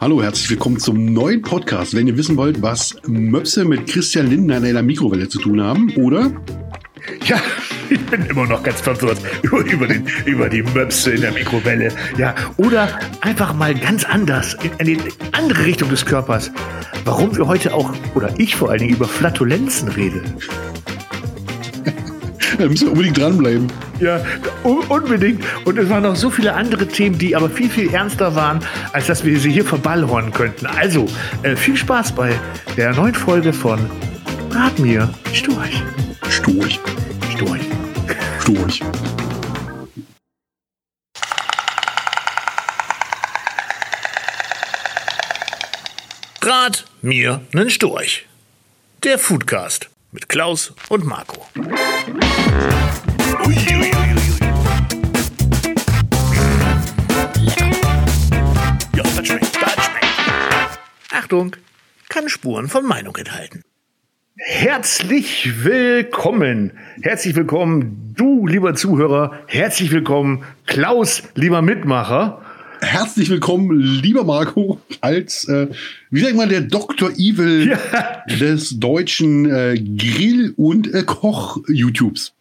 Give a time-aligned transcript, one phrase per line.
[0.00, 1.94] Hallo, herzlich willkommen zum neuen Podcast.
[1.94, 5.94] Wenn ihr wissen wollt, was Möpse mit Christian Lindner in einer Mikrowelle zu tun haben,
[5.96, 6.32] oder?
[7.26, 7.38] Ja,
[7.90, 11.92] ich bin immer noch ganz verwirrt über, über, den, über die Möpse in der Mikrowelle.
[12.16, 16.50] Ja, oder einfach mal ganz anders, in, in die andere Richtung des Körpers.
[17.04, 20.22] Warum wir heute auch, oder ich vor allen Dingen, über Flatulenzen rede.
[22.60, 23.72] Da müssen wir unbedingt dranbleiben.
[24.00, 24.20] Ja,
[24.64, 25.42] un unbedingt.
[25.64, 28.60] Und es waren noch so viele andere Themen, die aber viel, viel ernster waren,
[28.92, 30.66] als dass wir sie hier verballhornen könnten.
[30.66, 31.06] Also,
[31.42, 32.38] äh, viel Spaß bei
[32.76, 33.78] der neuen Folge von
[34.50, 35.82] Rat mir, Storch.
[36.28, 36.78] Storch.
[37.30, 37.62] Storch.
[38.40, 38.80] Storch.
[46.42, 48.26] Rat mir nen Storch.
[49.02, 51.46] Der Foodcast mit Klaus und Marco.
[61.12, 61.56] Achtung,
[62.08, 63.62] kann Spuren von Meinung enthalten.
[64.36, 72.42] Herzlich willkommen, herzlich willkommen, du lieber Zuhörer, herzlich willkommen, Klaus, lieber Mitmacher.
[72.80, 75.68] Herzlich willkommen, lieber Marco, als, äh,
[76.10, 77.10] wie sag ich mal, der Dr.
[77.10, 78.24] Evil Ja.
[78.26, 82.32] des deutschen äh, Grill- und äh, Koch-YouTubes.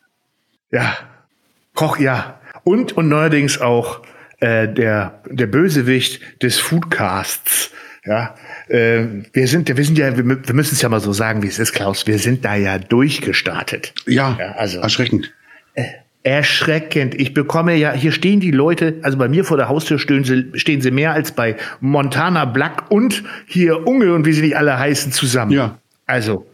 [0.71, 0.97] Ja,
[1.73, 2.39] Koch, ja.
[2.63, 4.01] Und, und neuerdings auch
[4.39, 7.71] äh, der, der Bösewicht des Foodcasts.
[8.05, 8.35] Ja,
[8.69, 11.47] äh, wir sind, wir sind ja, wir, wir müssen es ja mal so sagen, wie
[11.47, 12.07] es ist, Klaus.
[12.07, 13.93] Wir sind da ja durchgestartet.
[14.07, 15.31] Ja, Ja, also- erschreckend.
[16.23, 17.15] Erschreckend.
[17.15, 20.51] Ich bekomme ja, hier stehen die Leute, also bei mir vor der Haustür stehen sie,
[20.53, 24.77] stehen sie mehr als bei Montana Black und hier Unge und wie sie nicht alle
[24.77, 25.51] heißen zusammen.
[25.51, 25.77] Ja.
[26.07, 26.45] Also,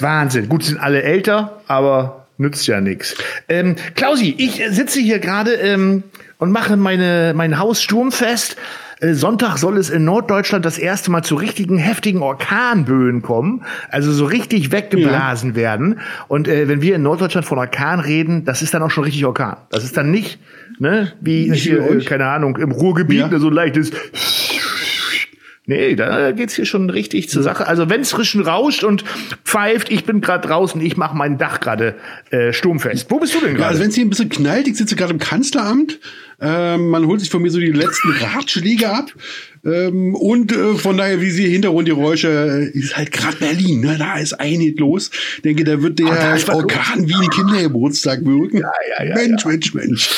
[0.00, 0.48] Wahnsinn.
[0.48, 3.14] Gut, sind alle älter, aber nützt ja nichts.
[3.48, 6.02] Ähm, Klausi, ich sitze hier gerade ähm,
[6.38, 8.56] und mache meine, mein Haus sturmfest.
[9.00, 14.10] Äh, Sonntag soll es in Norddeutschland das erste Mal zu richtigen heftigen Orkanböen kommen, also
[14.12, 16.00] so richtig weggeblasen werden.
[16.28, 19.24] Und äh, wenn wir in Norddeutschland von Orkan reden, das ist dann auch schon richtig
[19.26, 19.56] Orkan.
[19.70, 20.38] Das ist dann nicht,
[20.78, 23.28] ne, wie Nicht hier, äh, keine Ahnung, im Ruhrgebiet, Ja.
[23.28, 23.90] ne, so ein leichtes
[25.68, 27.66] Nee, da geht's hier schon richtig zur Sache.
[27.66, 29.04] Also wenn's frischen rauscht und
[29.44, 31.96] pfeift, ich bin gerade draußen, ich mache mein Dach gerade
[32.30, 33.10] äh, sturmfest.
[33.10, 33.68] Wo bist du denn Ja, gerade?
[33.70, 35.98] also wenn es hier ein bisschen knallt, ich sitze gerade im Kanzleramt,
[36.40, 39.10] ähm, man holt sich von mir so die letzten Ratschläge ab.
[39.64, 43.96] Ähm, und äh, von daher, wie Sie Hintergrundgeräusche, äh, ist halt gerade Berlin, ne?
[43.98, 45.10] da ist einiges los.
[45.44, 48.58] Denke, da wird der was Orkan wie ein Kindergeburtstag wirken.
[48.58, 50.10] ja, ja, Mensch, Mensch, Mensch.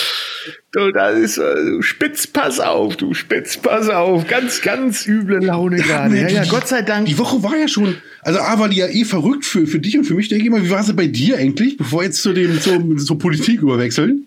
[0.72, 4.26] Du, da ist äh, du spitz, pass auf, du spitz, pass auf.
[4.28, 6.16] Ganz, ganz üble Laune gerade.
[6.16, 7.06] Ja, Die- ja, Gott sei Dank.
[7.06, 9.96] Die Woche war ja schon, also A war die ja eh verrückt für, für dich
[9.98, 10.28] und für mich.
[10.28, 12.96] Denke ich mal, wie war es bei dir eigentlich, bevor wir jetzt zu dem, zur,
[12.98, 14.24] zur Politik überwechseln?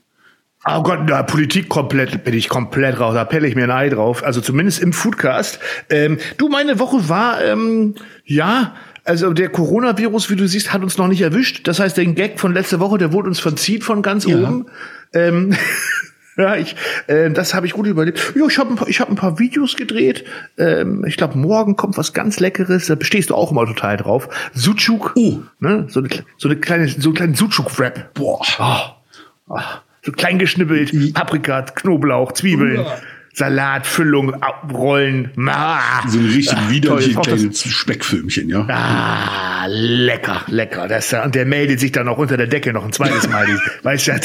[0.63, 3.15] Oh Gott, na, Politik komplett, bin ich komplett raus.
[3.15, 4.23] Da pelle ich mir ein Ei drauf.
[4.23, 5.57] Also zumindest im Foodcast.
[5.89, 7.95] Ähm, du, meine Woche war, ähm,
[8.25, 11.67] ja, also der Coronavirus, wie du siehst, hat uns noch nicht erwischt.
[11.67, 14.37] Das heißt, den Gag von letzter Woche, der wurde uns verzieht von ganz Ja.
[14.37, 14.67] oben.
[15.13, 15.55] Ähm,
[16.37, 16.75] ja, ich,
[17.07, 18.33] äh, das habe ich gut überlebt.
[18.35, 20.23] Ja, ich habe ein, paar- ich hab ein paar Videos gedreht.
[20.57, 22.87] Ähm, ich glaube, morgen kommt was ganz Leckeres.
[22.87, 24.29] Da bestehst du auch immer total drauf.
[24.53, 25.13] Sucuk.
[25.15, 25.39] Oh.
[25.59, 25.85] Ne?
[25.89, 28.13] So, eine, so eine kleine, so einen kleinen Sucuk-Wrap.
[28.13, 28.41] Boah.
[28.59, 29.59] Oh, oh,
[30.03, 32.97] so klein geschnippelt, Paprika, Knoblauch, Zwiebeln, Ja.
[33.33, 34.35] Salat, Füllung,
[34.71, 35.31] Rollen.
[35.47, 38.65] Ah, So ein richtig widerliches Speckfilmchen, ja.
[38.69, 40.87] Ah, lecker, lecker.
[40.87, 43.47] Das, ja- und der meldet sich dann auch unter der Decke noch ein zweites Mal.
[43.83, 44.11] Weißt du,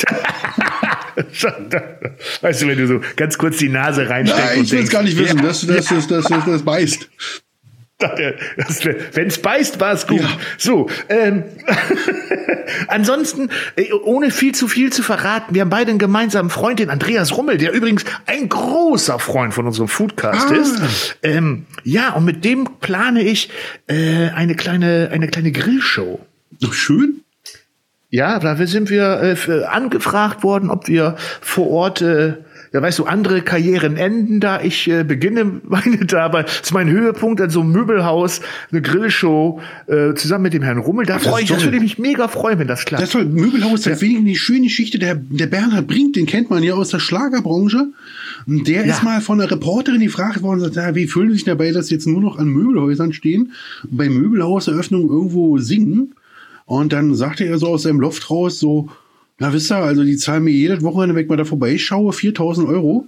[2.42, 5.02] weißt du, wenn du so ganz kurz die Nase reinsteckst und ich will es gar
[5.02, 7.08] nicht wissen, ja, dass das, das, das, das, das beißt.
[7.98, 10.20] Wenn es beißt, war es gut.
[10.20, 10.28] Ja.
[10.58, 11.44] So, ähm,
[12.88, 16.90] ansonsten, äh, ohne viel zu viel zu verraten, wir haben beide einen gemeinsamen Freund, den
[16.90, 20.54] Andreas Rummel, der übrigens ein großer Freund von unserem Foodcast Ah.
[20.54, 21.16] ist.
[21.22, 23.50] Ähm, ja, und mit dem plane ich
[23.86, 26.20] äh, eine kleine, eine kleine Grillshow.
[26.60, 27.22] Doch schön.
[28.10, 32.34] Ja, da sind wir äh, angefragt worden, ob wir vor Ort, äh,
[32.76, 36.42] ja weißt du, andere Karrieren enden, da ich äh, beginne meine dabei.
[36.42, 38.40] Das ist mein Höhepunkt, also ein Möbelhaus,
[38.70, 41.06] eine Grillshow, äh, zusammen mit dem Herrn Rummel.
[41.06, 41.66] Da das freue ich, das toll.
[41.68, 43.02] würde ich mich mega freuen, wenn das klappt.
[43.02, 43.24] Das ist toll.
[43.24, 44.08] Möbelhaus, das ja.
[44.08, 44.98] die schöne Geschichte.
[44.98, 47.86] Der, der Bernhard Brink, den kennt man ja aus der Schlagerbranche.
[48.46, 48.92] Und der Ja.
[48.92, 51.88] ist mal von einer Reporterin gefragt worden, sagt, ja, wie fühlen Sie sich dabei, dass
[51.90, 53.52] jetzt nur noch an Möbelhäusern stehen,
[53.84, 56.14] bei Möbelhauseröffnung irgendwo singen?
[56.66, 58.90] Und dann sagte er so aus seinem Loft raus, so,
[59.38, 62.68] na wisst ihr, also die zahlen mir jedes Wochenende, wenn ich mal da vorbeischaue, 4000
[62.68, 63.06] Euro.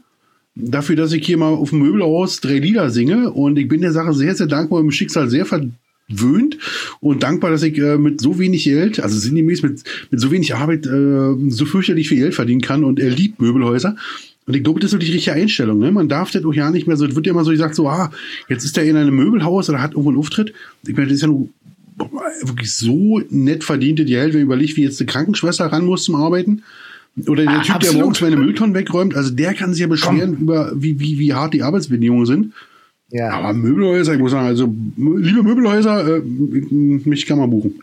[0.55, 3.31] Dafür, dass ich hier mal auf dem Möbelhaus drei Lieder singe.
[3.31, 6.59] Und ich bin der Sache sehr, sehr dankbar, im Schicksal sehr verwöhnt
[7.01, 10.55] und dankbar, dass ich äh, mit so wenig Geld, also sinngemäß mit, mit so wenig
[10.55, 12.85] Arbeit, äh, so fürchterlich viel Geld verdienen kann.
[12.85, 13.97] Und er liebt Möbelhäuser.
[14.49, 15.79] Und ich glaube, das ist so die richtige Einstellung.
[15.79, 15.93] Ne?
[15.93, 17.87] Man darf das auch ja nicht mehr so, es wird ja immer so gesagt, so,
[17.87, 18.11] ah,
[18.49, 20.55] jetzt ist er in einem Möbelhaus oder hat irgendwo einen Auftritt.
[20.87, 21.51] Ich meine, das ist ja nur
[22.43, 26.15] wirklich so nett verdiente Geld, wenn ich überlege, wie jetzt eine Krankenschwester ran muss zum
[26.15, 26.63] Arbeiten.
[27.27, 27.95] Oder der Ah, Typ, absolut.
[27.95, 31.35] der morgens meine Mülltonnen wegräumt, also der kann sich ja beschweren über, wie, wie, wie
[31.35, 32.53] hart die Arbeitsbedingungen sind.
[33.11, 33.31] Ja.
[33.31, 37.81] Aber Möbelhäuser, ich muss sagen, also, liebe Möbelhäuser, äh, mich kann man buchen.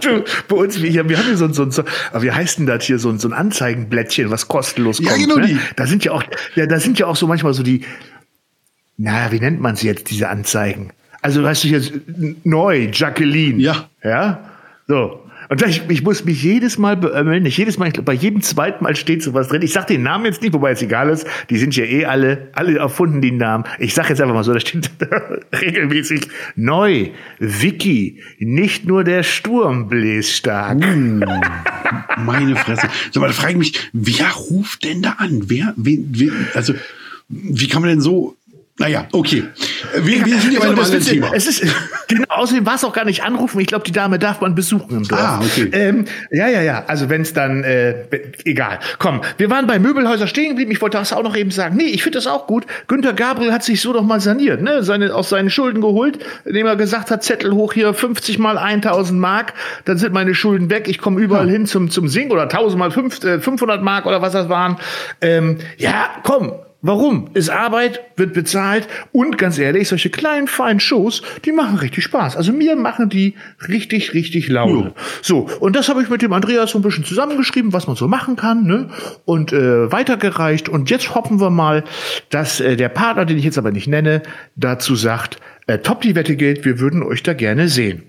[0.00, 2.58] Du, bei uns, wir, wir haben hier so ein, so ein, so, aber wie heißt
[2.58, 5.22] denn das hier, so ein, so ein Anzeigenblättchen, was kostenlos Ja, kommt.
[5.22, 5.46] genau ne?
[5.48, 5.58] die.
[5.76, 6.22] Da sind ja auch,
[6.54, 7.82] ja, da sind ja auch so manchmal so die,
[8.96, 10.92] naja, wie nennt man sie jetzt, diese Anzeigen?
[11.22, 11.92] Also, weißt du jetzt,
[12.44, 13.60] neu, Jacqueline.
[13.60, 13.88] Ja.
[14.02, 14.50] Ja?
[14.88, 15.22] So.
[15.48, 18.40] Und ich, ich muss mich jedes Mal beömmeln, nicht jedes Mal, ich glaub, bei jedem
[18.40, 19.60] zweiten Mal steht sowas drin.
[19.60, 21.26] Ich sag den Namen jetzt nicht, wobei es egal ist.
[21.50, 23.64] Die sind ja eh alle, alle erfunden, die Namen.
[23.78, 24.90] Ich sag jetzt einfach mal so, da steht
[25.60, 30.78] regelmäßig neu, Vicky, nicht nur der Sturm bläst stark.
[32.24, 32.88] Meine Fresse.
[33.10, 35.42] So, aber da frage ich mich, wer ruft denn da an?
[35.48, 36.72] Wer, wen, wen, also,
[37.28, 38.36] wie kann man denn so,
[38.82, 39.44] naja, okay.
[40.02, 41.30] Wir, wir sind ja bei einem Das anderen Thema.
[41.34, 41.62] Es ist,
[42.08, 43.60] genau, außerdem war es auch gar nicht anrufen.
[43.60, 45.20] Ich glaube, die Dame darf man besuchen im Dorf.
[45.20, 45.68] Ah, okay.
[45.72, 46.84] Ähm, ja, ja, ja.
[46.86, 48.04] Also wenn es dann, äh,
[48.44, 48.78] egal.
[48.98, 50.70] Komm, wir waren bei Möbelhäuser stehen geblieben.
[50.72, 51.76] Ich wollte das auch noch eben sagen.
[51.76, 52.66] Nee, ich finde das auch gut.
[52.88, 54.82] Günter Gabriel hat sich so doch mal saniert, ne?
[54.82, 59.18] Seine, aus seinen Schulden geholt, indem er gesagt hat, Zettel hoch hier 50 mal 1000
[59.18, 60.88] Mark, dann sind meine Schulden weg.
[60.88, 64.22] Ich komme überall hin zum, zum Singen oder 1000 mal fünf- äh, 500 Mark oder
[64.22, 64.76] was das waren.
[65.20, 66.52] Ähm, ja, komm.
[66.84, 67.30] Warum?
[67.34, 72.36] Ist Arbeit, wird bezahlt und ganz ehrlich, solche kleinen, feinen Shows, die machen richtig Spaß.
[72.36, 73.34] Also mir machen die
[73.68, 74.86] richtig, richtig Laune.
[74.86, 74.92] Ja.
[75.22, 78.08] So, und das habe ich mit dem Andreas so ein bisschen zusammengeschrieben, was man so
[78.08, 78.88] machen kann, ne?
[79.24, 80.68] Und äh, weitergereicht.
[80.68, 81.84] Und jetzt hoffen wir mal,
[82.30, 84.22] dass äh, der Partner, den ich jetzt aber nicht nenne,
[84.56, 85.36] dazu sagt,
[85.68, 88.02] äh, top die Wette gilt, wir würden euch da gerne sehen.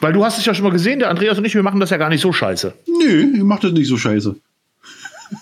[0.00, 1.90] Weil du hast es ja schon mal gesehen, der Andreas und ich, wir machen das
[1.90, 2.74] ja gar nicht so scheiße.
[2.88, 4.34] Nö, ihr macht das nicht so scheiße.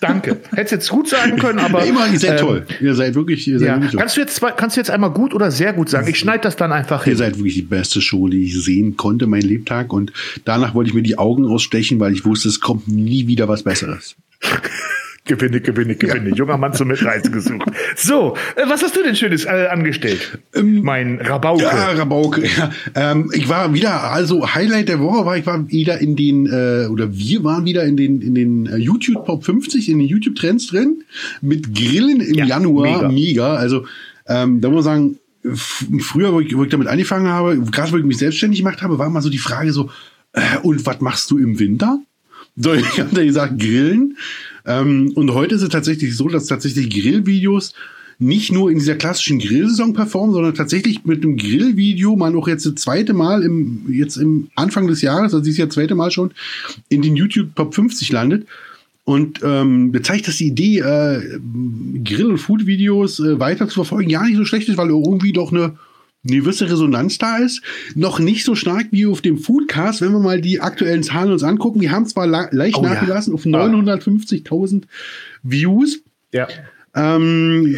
[0.00, 0.40] Danke.
[0.54, 1.84] Hättest jetzt gut sagen können, aber.
[1.84, 2.66] immer, ihr seid ähm, toll.
[2.80, 3.74] Ihr seid wirklich, ihr seid Ja.
[3.74, 4.00] wirklich toll.
[4.00, 6.08] Kannst du jetzt kannst du jetzt einmal gut oder sehr gut sagen?
[6.08, 7.16] Ich schneide das dann einfach Ihr hin.
[7.18, 9.92] seid wirklich die beste Show, die ich sehen konnte, mein Lebtag.
[9.92, 10.12] Und
[10.44, 13.62] danach wollte ich mir die Augen ausstechen, weil ich wusste, es kommt nie wieder was
[13.62, 14.16] Besseres.
[15.26, 16.34] Gewinne, gewinne, gewinne.
[16.36, 17.62] Junger Mann zum Mitreißen gesucht.
[17.96, 20.38] So, äh, was hast du denn Schönes äh, angestellt?
[20.60, 21.62] mein Rabauke.
[21.62, 22.42] Ähm, Ja, Rabauke.
[22.44, 22.70] Ja.
[22.94, 26.88] Ähm, ich war wieder, also Highlight der Woche war, ich war wieder in den, äh,
[26.88, 30.34] oder wir waren wieder in den, in den äh, YouTube Top 50, in den YouTube
[30.36, 31.02] Trends drin,
[31.40, 32.84] mit Grillen im Ja, Januar.
[32.84, 33.08] mega.
[33.08, 33.54] Mega.
[33.54, 33.86] Also,
[34.26, 37.96] ähm, da muss man sagen, früher, wo ich, wo ich damit angefangen habe, gerade wo
[37.96, 39.90] ich mich selbstständig gemacht habe, war mal so die Frage so,
[40.32, 41.98] äh, und was machst du im Winter?
[42.56, 44.16] So, ich habe da gesagt, Grillen.
[44.66, 47.74] Ähm, und heute ist es tatsächlich so, dass tatsächlich Grillvideos
[48.18, 52.64] nicht nur in dieser klassischen Grillsaison performen, sondern tatsächlich mit einem Grillvideo man auch jetzt
[52.64, 56.32] das zweite Mal im, jetzt im Anfang des Jahres, also dieses Jahr zweite Mal schon,
[56.88, 58.46] in den YouTube Top 50 landet.
[59.04, 61.38] Und ähm, das zeigt, dass die Idee, äh,
[62.04, 65.52] Grill- und Food-Videos äh, weiter zu verfolgen, ja nicht so schlecht ist, weil irgendwie doch
[65.52, 65.76] eine,
[66.26, 67.60] eine gewisse Resonanz da ist.
[67.94, 71.42] Noch nicht so stark wie auf dem Foodcast, wenn wir mal die aktuellen Zahlen uns
[71.42, 71.80] angucken.
[71.80, 72.94] Die haben zwar leicht Oh ja.
[72.94, 73.48] nachgelassen auf Ah.
[73.48, 74.84] 950.000
[75.42, 76.00] Views.
[76.32, 76.48] Ja.
[76.96, 77.76] Ähm,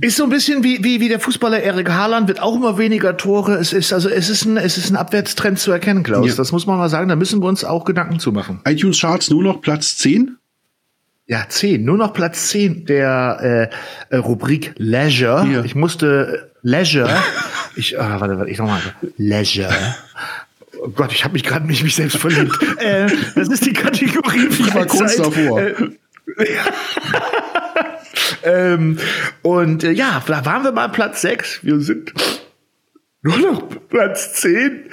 [0.00, 3.16] Ist so ein bisschen wie, wie, wie der Fußballer Erik Haaland, wird auch immer weniger
[3.18, 3.56] Tore.
[3.56, 6.28] Es ist, also, es ist ein, es ist ein Abwärtstrend zu erkennen, Klaus.
[6.28, 6.34] Ja.
[6.34, 7.08] Das muss man mal sagen.
[7.10, 8.60] Da müssen wir uns auch Gedanken zu machen.
[8.66, 10.38] iTunes Charts nur noch Platz 10.
[11.26, 11.84] Ja, zehn.
[11.84, 13.70] Nur noch Platz zehn der
[14.10, 15.46] äh, Rubrik Leisure.
[15.50, 15.64] Ja.
[15.64, 17.10] Ich musste äh, Leisure.
[17.76, 18.80] ich, ah, warte, warte, ich nochmal.
[19.16, 19.72] Leisure.
[20.82, 22.58] Oh Gott, ich habe mich gerade mich, mich selbst verliebt.
[22.78, 25.60] äh, das ist die Kategorie Ich war kurz davor.
[25.60, 25.74] Äh,
[28.42, 28.98] ähm,
[29.42, 31.60] und äh, ja, da waren wir mal Platz sechs.
[31.62, 32.12] Wir sind
[33.22, 34.90] nur noch Platz 10,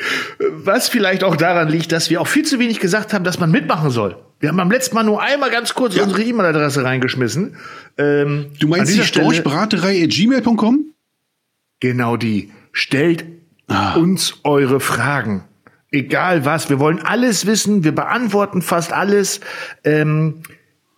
[0.51, 3.51] was vielleicht auch daran liegt, dass wir auch viel zu wenig gesagt haben, dass man
[3.51, 4.15] mitmachen soll.
[4.41, 6.03] Wir haben beim letzten Mal nur einmal ganz kurz Ja.
[6.03, 7.55] unsere E-Mail-Adresse reingeschmissen.
[7.97, 10.85] Ähm, Du meinst die dieser Stelle- Storchbraterei at gmail.com?
[11.79, 12.51] Genau die.
[12.73, 13.25] Stellt
[13.67, 13.93] Ah.
[13.95, 15.43] uns eure Fragen.
[15.91, 16.69] Egal was.
[16.69, 17.83] Wir wollen alles wissen.
[17.83, 19.39] Wir beantworten fast alles.
[19.83, 20.41] Ähm,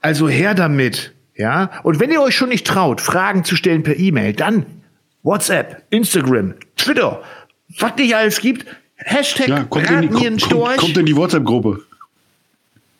[0.01, 1.13] also her damit.
[1.35, 1.69] Ja.
[1.83, 4.65] Und wenn ihr euch schon nicht traut, Fragen zu stellen per E-Mail, dann
[5.23, 7.23] WhatsApp, Instagram, Twitter,
[7.79, 8.65] was nicht alles gibt.
[8.95, 11.81] Hashtag Ja, kommt in die, kommt, kommt in die WhatsApp-Gruppe.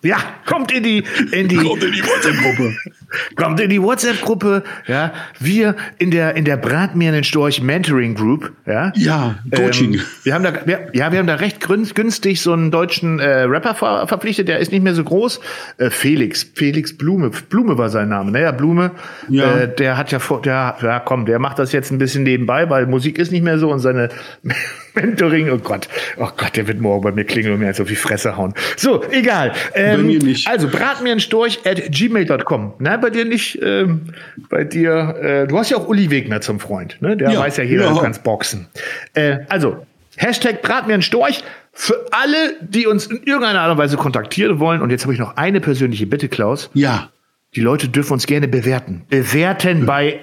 [0.04, 2.76] Ja, kommt in die, in die, Kommt in die WhatsApp-Gruppe.
[3.38, 5.14] kommt in die WhatsApp-Gruppe, ja.
[5.40, 8.92] Wir in der, in der Bratmiernen-Storch Mentoring Group, ja.
[8.96, 9.94] Ja, Coaching.
[9.94, 13.44] Ähm, wir haben da, wir, ja, wir haben da recht günstig so einen deutschen äh,
[13.44, 15.40] Rapper ver verpflichtet, der ist nicht mehr so groß.
[15.78, 18.92] Äh, Felix, Felix Blume, Blume war sein Name, naja, Blume.
[19.30, 19.60] Ja.
[19.60, 22.70] Äh, der hat ja vor, der, ja komm, der macht das jetzt ein bisschen nebenbei,
[22.70, 24.10] weil Musik ist nicht mehr so und seine
[24.96, 27.88] Mentoring, oh Gott, oh Gott, der wird morgen bei mir klingeln und mir jetzt auf
[27.88, 28.54] die Fresse hauen.
[28.76, 29.54] So, egal.
[29.94, 30.48] Ähm, Bei mir nicht.
[30.48, 32.74] Also, brat mir einen Storch at gmail.com.
[32.80, 34.14] Nein, bei dir nicht, ähm,
[34.50, 37.18] bei dir, äh, du hast ja auch Uli Wegner zum Freund, ne?
[37.18, 37.90] Der Ja, weiß ja jeder, ja.
[37.94, 38.68] du kannst boxen.
[39.14, 39.86] Äh, also,
[40.18, 44.60] Hashtag brat mir einen Storch für alle, die uns in irgendeiner Art und Weise kontaktieren
[44.60, 44.82] wollen.
[44.82, 46.70] Und jetzt habe ich noch eine persönliche Bitte, Klaus.
[46.74, 47.10] Ja.
[47.56, 49.04] Die Leute dürfen uns gerne bewerten.
[49.10, 50.20] Bewerten bei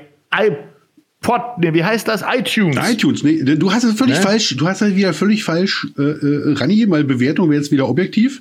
[1.22, 2.24] iPod, ne, wie heißt das?
[2.26, 2.76] iTunes.
[2.90, 4.22] iTunes, nee, du hast es völlig Ne?
[4.22, 7.88] falsch, du hast halt wieder völlig falsch äh, äh, rangegeben, weil Bewertung wäre jetzt wieder
[7.88, 8.40] objektiv.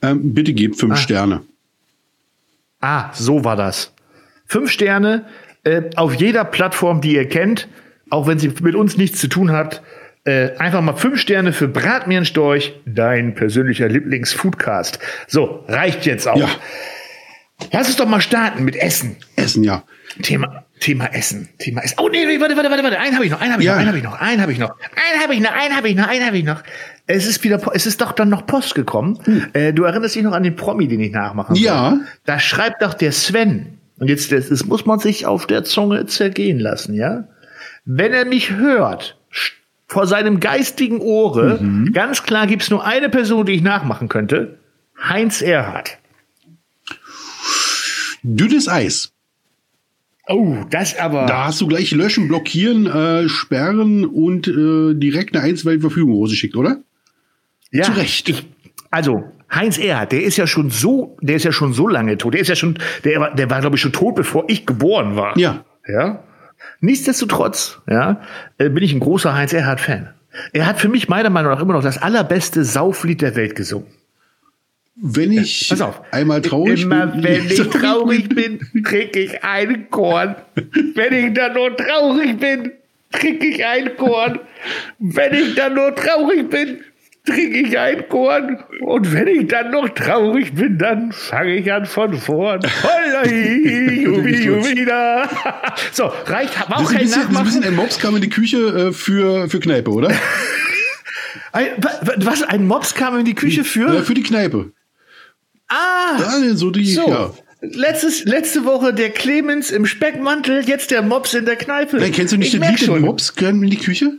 [0.00, 1.42] Ähm, bitte gebt fünf Sterne.
[2.80, 3.92] Ah, so war das.
[4.46, 5.26] Fünf Sterne
[5.64, 7.68] äh, auf jeder Plattform, die ihr kennt,
[8.10, 9.82] auch wenn sie mit uns nichts zu tun hat.
[10.24, 14.98] Äh, einfach mal fünf Sterne für Bratmierenstorch, dein persönlicher Lieblingsfoodcast.
[15.26, 16.36] So, reicht jetzt auch.
[16.36, 16.48] Ja.
[17.72, 19.16] Lass uns doch mal starten mit Essen.
[19.36, 19.84] Essen, ja.
[20.22, 21.48] Thema, Thema Essen.
[21.58, 21.96] Thema Essen.
[21.98, 23.00] Oh nee, nee, warte, warte, warte, warte.
[23.00, 23.72] Einen habe ich noch, einen habe ich Ja.
[23.74, 25.88] noch, einen habe ich noch, einen habe ich noch, einen habe ich noch, einen habe
[25.88, 26.62] ich noch, einen habe ich noch.
[27.06, 29.18] Es ist wieder, es ist doch dann noch Post gekommen.
[29.54, 31.64] Äh, du erinnerst dich noch an den Promi, den ich nachmachen soll.
[31.64, 31.98] Ja.
[32.26, 33.78] Da schreibt doch der Sven.
[33.98, 37.28] Und jetzt, das, das muss man sich auf der Zunge zergehen lassen, ja?
[37.86, 39.16] Wenn er mich hört,
[39.88, 41.60] vor seinem geistigen Ohre,
[41.94, 44.58] ganz klar gibt's nur eine Person, die ich nachmachen könnte.
[45.02, 45.96] Heinz Erhardt.
[48.22, 49.13] Dünnes Eis.
[50.26, 51.26] Oh, das aber.
[51.26, 56.56] Da hast du gleich löschen, blockieren, äh, sperren und äh, direkt eine einstweilige Verfügung rausgeschickt,
[56.56, 56.78] oder?
[57.70, 58.28] Ja, Zu Recht.
[58.28, 58.46] Ich,
[58.90, 62.34] also Heinz Erhardt, der ist ja schon so, der ist ja schon so lange tot.
[62.34, 65.16] Der ist ja schon, der war, der war glaube ich schon tot, bevor ich geboren
[65.16, 65.36] war.
[65.38, 65.64] Ja.
[65.86, 66.24] Ja.
[66.80, 68.22] Nichtsdestotrotz, ja,
[68.58, 70.10] äh, bin ich ein großer Heinz Erhardt Fan.
[70.52, 73.86] Er hat für mich meiner Meinung nach immer noch das allerbeste Sauflied der Welt gesungen.
[74.96, 76.00] Wenn ich Pass auf.
[76.12, 77.24] einmal traurig Immer bin.
[77.24, 80.36] wenn ich traurig bin, krieg ich ein Korn.
[80.94, 82.70] Wenn ich dann nur traurig bin,
[83.12, 84.38] krieg ich ein Korn.
[84.98, 86.80] Wenn ich dann nur traurig bin,
[87.26, 88.58] krieg ich ein Korn.
[88.82, 92.60] Und wenn ich dann noch traurig bin, dann fange ich an von vorn.
[94.86, 95.28] Da.
[95.92, 97.76] So, reicht, war auch kein bisschen, das ist ein Nachmachen.
[97.76, 100.10] Mops kam in die Küche äh, für, für Kneipe, oder?
[101.52, 104.02] Ein, wa- wa- was, ein Mops kam in die Küche Ja, für?
[104.04, 104.72] für die Kneipe.
[105.74, 106.18] Ah!
[106.18, 107.34] Ja, so die, So, ja.
[107.60, 111.96] letztes, letzte Woche der Clemens im Speckmantel, jetzt der Mops in der Kneipe.
[111.96, 113.02] Nein, kennst du nicht ich das Lied, den schon.
[113.02, 114.18] Mops können in die Küche?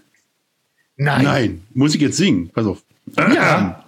[0.97, 1.24] Nein.
[1.24, 1.62] Nein.
[1.74, 2.50] Muss ich jetzt singen?
[2.53, 2.83] Pass auf.
[3.17, 3.81] Ja.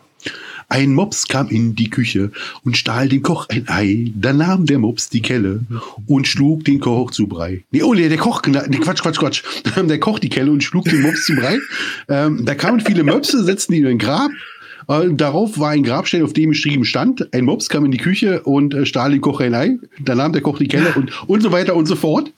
[0.69, 2.31] Ein Mops kam in die Küche
[2.65, 4.12] und stahl dem Koch ein Ei.
[4.15, 5.62] Da nahm der Mops die Kelle
[6.07, 7.63] und schlug den Koch zu Brei.
[7.71, 9.43] Nee, oh, nee, der Koch, nee, Quatsch, Quatsch, Quatsch.
[9.63, 11.59] Da nahm der Koch die Kelle und schlug den Mops zu Brei.
[12.09, 14.29] Ähm, da kamen viele Möpse, setzten ihn in ein Grab.
[14.88, 18.41] Äh, darauf war ein Grabstein, auf dem geschrieben stand, ein Mops kam in die Küche
[18.44, 19.77] und äh, stahl dem Koch ein Ei.
[20.00, 22.32] Da nahm der Koch die Kelle und, und so weiter und so fort.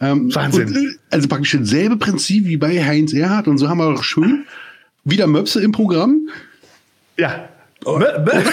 [0.00, 0.68] Ähm, Wahnsinn.
[0.68, 3.48] Und, äh, also praktisch dasselbe Prinzip wie bei Heinz Erhardt.
[3.48, 4.44] Und so haben wir auch schön
[5.04, 6.28] wieder Möpse im Programm.
[7.16, 7.48] Ja.
[7.84, 8.42] Mö-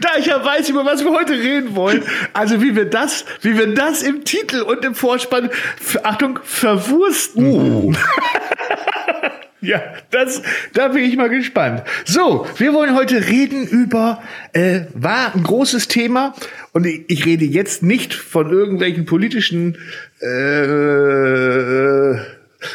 [0.00, 2.02] Da ich ja weiß, über was wir heute reden wollen,
[2.32, 5.50] also wie wir das, wie wir das im Titel und im Vorspann,
[6.04, 7.94] Achtung, verwursten.
[9.60, 11.82] Ja, das, da bin ich mal gespannt.
[12.04, 14.22] So, wir wollen heute reden über,
[14.52, 16.34] äh, war ein großes Thema
[16.72, 19.76] und ich, ich rede jetzt nicht von irgendwelchen politischen,
[20.20, 22.14] äh,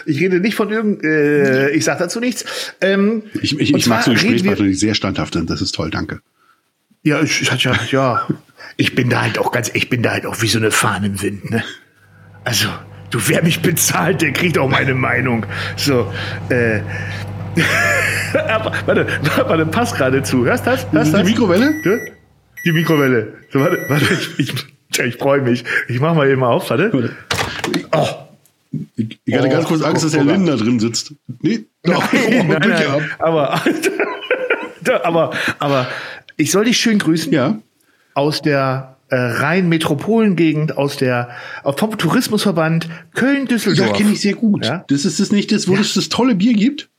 [0.06, 2.74] ich rede nicht von irgend, äh, ich sag dazu nichts.
[2.82, 5.50] Ähm, Ich, ich, ich mag so Gesprächspartner, die sehr standhaft sind.
[5.50, 6.20] Das ist toll, danke.
[7.04, 8.28] ja, ich, ich ja, ja.
[8.78, 11.08] Ich bin da halt auch ganz, ich bin da halt auch wie so eine Fahne
[11.08, 11.64] im Wind, ne?
[12.44, 12.68] Also,
[13.14, 15.46] du, wer mich bezahlt, der kriegt auch meine Meinung.
[15.76, 16.12] So,
[16.50, 16.82] äh.
[18.50, 19.08] Aber, warte,
[19.46, 20.46] warte, pass gerade zu.
[20.46, 20.88] Hörst du das?
[20.92, 21.24] Hörst Die das?
[21.24, 21.74] Mikrowelle?
[22.66, 23.34] Die Mikrowelle.
[23.52, 24.06] So, warte, warte,
[24.38, 25.64] ich, ich, ich freue mich.
[25.88, 26.92] Ich mach mal eben mal auf, warte.
[27.92, 28.08] Oh.
[28.98, 30.34] Ich, ich hatte Oh, ganz kurz Angst, dass der guck mal.
[30.34, 31.14] Lindner drin sitzt.
[31.42, 33.04] Nee, oh, Nein, nein, gehabt.
[33.20, 33.62] aber,
[35.04, 35.88] aber, aber
[36.38, 37.32] ich soll dich schön grüßen.
[37.32, 37.60] Ja.
[38.16, 41.30] aus der äh, Rhein-Metropolengegend, aus der
[41.64, 43.94] äh, vom Tourismusverband Ja, Köln-Düsseldorf.
[43.94, 44.66] kenne ich sehr gut.
[44.66, 44.84] Ja?
[44.88, 45.82] Das ist das nicht das, wo Ja.
[45.82, 46.90] es das tolle Bier gibt?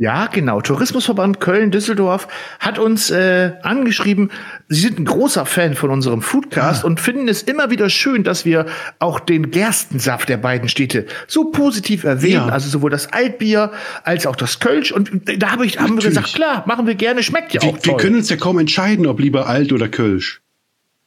[0.00, 0.60] Ja, genau.
[0.60, 2.28] Tourismusverband Köln-Düsseldorf
[2.60, 4.30] hat uns äh, angeschrieben,
[4.68, 6.86] sie sind ein großer Fan von unserem Foodcast ah.
[6.86, 8.66] und finden es immer wieder schön, dass wir
[9.00, 12.46] auch den Gerstensaft der beiden Städte so positiv erwähnen.
[12.46, 12.48] Ja.
[12.48, 13.72] Also sowohl das Altbier
[14.04, 14.92] als auch das Kölsch.
[14.92, 17.78] Und da hab ich, haben wir gesagt, klar, machen wir gerne, schmeckt ja wir, auch
[17.78, 17.94] toll.
[17.94, 20.42] Wir können uns ja kaum entscheiden, ob lieber Alt oder Kölsch.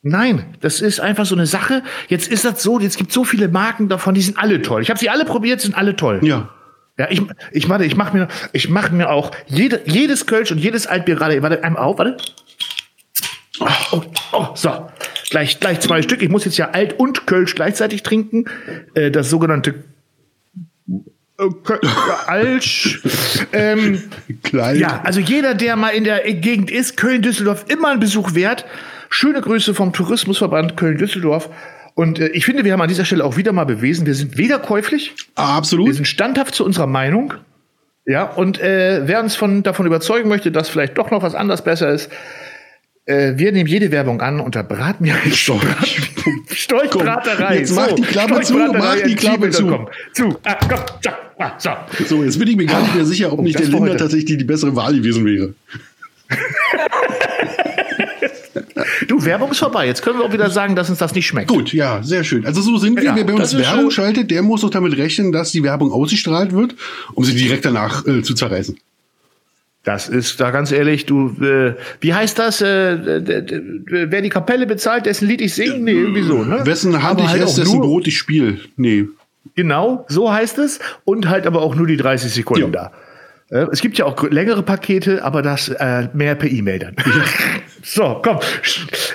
[0.03, 1.84] Nein, das ist einfach so eine Sache.
[2.08, 4.81] Jetzt ist das so, jetzt gibt so viele Marken davon, die sind alle toll.
[4.81, 6.20] Ich habe sie alle probiert, sind alle toll.
[6.24, 6.50] Ja.
[6.98, 10.58] Ja, ich, ich, warte, ich mache mir, ich mache mir auch jede, jedes Kölsch und
[10.58, 12.17] jedes Altbier gerade, warte, einmal auf, warte.
[13.60, 14.03] Oh, oh,
[14.34, 14.88] oh, so.
[15.29, 16.22] Gleich, gleich zwei Stück.
[16.22, 18.46] Ich muss jetzt ja Alt und Kölsch gleichzeitig trinken.
[18.96, 19.75] Äh, das sogenannte
[21.39, 21.88] äh,
[22.27, 23.01] Alsch.
[23.53, 24.01] ähm,
[24.43, 24.77] Klein.
[24.77, 28.65] Ja, also jeder, der mal in der Gegend ist, Köln-Düsseldorf, immer ein Besuch wert.
[29.13, 31.50] Schöne Grüße vom Tourismusverband Köln-Düsseldorf.
[31.96, 34.38] Und äh, ich finde, wir haben an dieser Stelle auch wieder mal bewiesen, wir sind
[34.38, 35.13] weder käuflich.
[35.36, 35.88] Absolut.
[35.88, 37.34] Wir sind standhaft zu unserer Meinung.
[38.06, 41.62] Ja, und äh, wer uns von, davon überzeugen möchte, dass vielleicht doch noch was anders
[41.62, 42.10] besser ist,
[43.06, 45.15] äh, wir nehmen jede Werbung an unter Bratmir
[46.53, 47.58] Stolchbraterei.
[47.58, 49.88] Jetzt mach die Klappe zu, mach die Klappe zu.
[50.13, 50.39] Zu.
[50.46, 51.72] Ah, komm, zack, ah, so.
[52.06, 54.25] so, jetzt bin ich mir gar nicht mehr sicher, ob oh, nicht der Linder tatsächlich
[54.25, 55.53] die, die bessere Wahl gewesen wäre.
[59.08, 59.88] Du, Werbung ist vorbei.
[59.88, 61.48] Jetzt können wir auch wieder sagen, dass uns das nicht schmeckt.
[61.48, 62.46] Gut, ja, sehr schön.
[62.46, 63.04] Also so sind wir.
[63.04, 63.92] Ja, Wer bei uns Werbung schön.
[63.92, 66.76] schaltet, der muss doch damit rechnen, dass die Werbung ausgestrahlt wird,
[67.14, 68.78] um sie direkt danach äh, zu zerreißen.
[69.84, 72.62] Das ist da ganz ehrlich, du, äh, wie heißt das?
[72.62, 75.80] Äh, wer die Kapelle bezahlt, dessen Lied ich singe?
[75.80, 76.64] Nee, irgendwie so, ne?
[76.66, 78.60] Wessen Hand aber ich halt esse, dessen Brot ich spiele.
[78.78, 79.08] Nee.
[79.56, 80.80] Genau, so heißt es.
[81.04, 82.90] Und halt aber auch nur die 30 Sekunden ja.
[82.90, 82.92] da.
[83.51, 86.96] Äh, es gibt ja auch längere Pakete, aber das äh, mehr per E-Mail dann.
[87.84, 88.39] so, komm.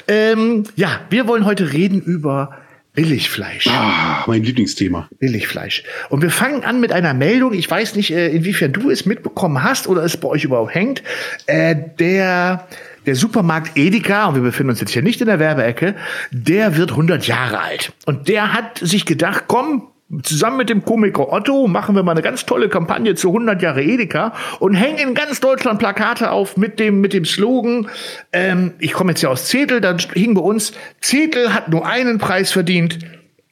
[0.07, 2.57] Ähm, ja, wir wollen heute reden über
[2.95, 3.67] Billigfleisch.
[3.69, 5.09] Ah, mein Lieblingsthema.
[5.19, 5.85] Billigfleisch.
[6.09, 7.53] Und wir fangen an mit einer Meldung.
[7.53, 11.03] Ich weiß nicht, äh, inwiefern du es mitbekommen hast oder es bei euch überhaupt hängt.
[11.47, 12.67] Äh, der
[13.05, 15.95] der Supermarkt Edeka, und wir befinden uns jetzt hier nicht in der Werbeecke,
[16.33, 17.93] der wird 100 Jahre alt.
[18.05, 19.87] Und der hat sich gedacht, komm,
[20.23, 23.83] Zusammen mit dem Komiker Otto machen wir mal eine ganz tolle Kampagne zu 100 Jahre
[23.83, 27.89] Edeka und hängen in ganz Deutschland Plakate auf mit dem, mit dem Slogan,
[28.33, 32.19] ähm, ich komme jetzt ja aus Zetel, dann hing bei uns, Zetel hat nur einen
[32.19, 33.01] Preis verdient,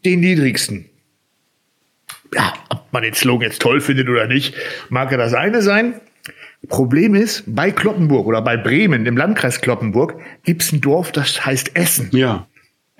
[0.04, 0.88] den niedrigsten.
[2.32, 4.54] Ja, ob man den Slogan jetzt toll findet oder nicht,
[4.90, 6.00] mag ja das eine sein.
[6.68, 11.74] Problem ist, bei Kloppenburg oder bei Bremen, im Landkreis Kloppenburg, gibt's ein Dorf, das heißt
[11.74, 12.10] Essen.
[12.12, 12.46] Ja.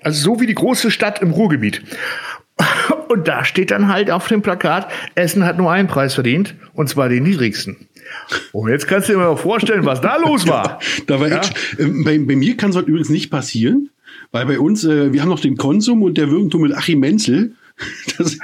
[0.01, 1.81] Also so wie die große Stadt im Ruhrgebiet.
[3.07, 6.89] Und da steht dann halt auf dem Plakat, Essen hat nur einen Preis verdient, und
[6.89, 7.87] zwar den niedrigsten.
[8.51, 10.79] Und jetzt kannst du dir mal vorstellen, was da los war.
[11.07, 11.39] da war ja?
[11.39, 13.89] echt, äh, bei, bei, mir kann es halt übrigens nicht passieren,
[14.31, 17.53] weil bei uns, äh, wir haben noch den Konsum und der Würgentum mit Achim Menzel.
[18.17, 18.37] Das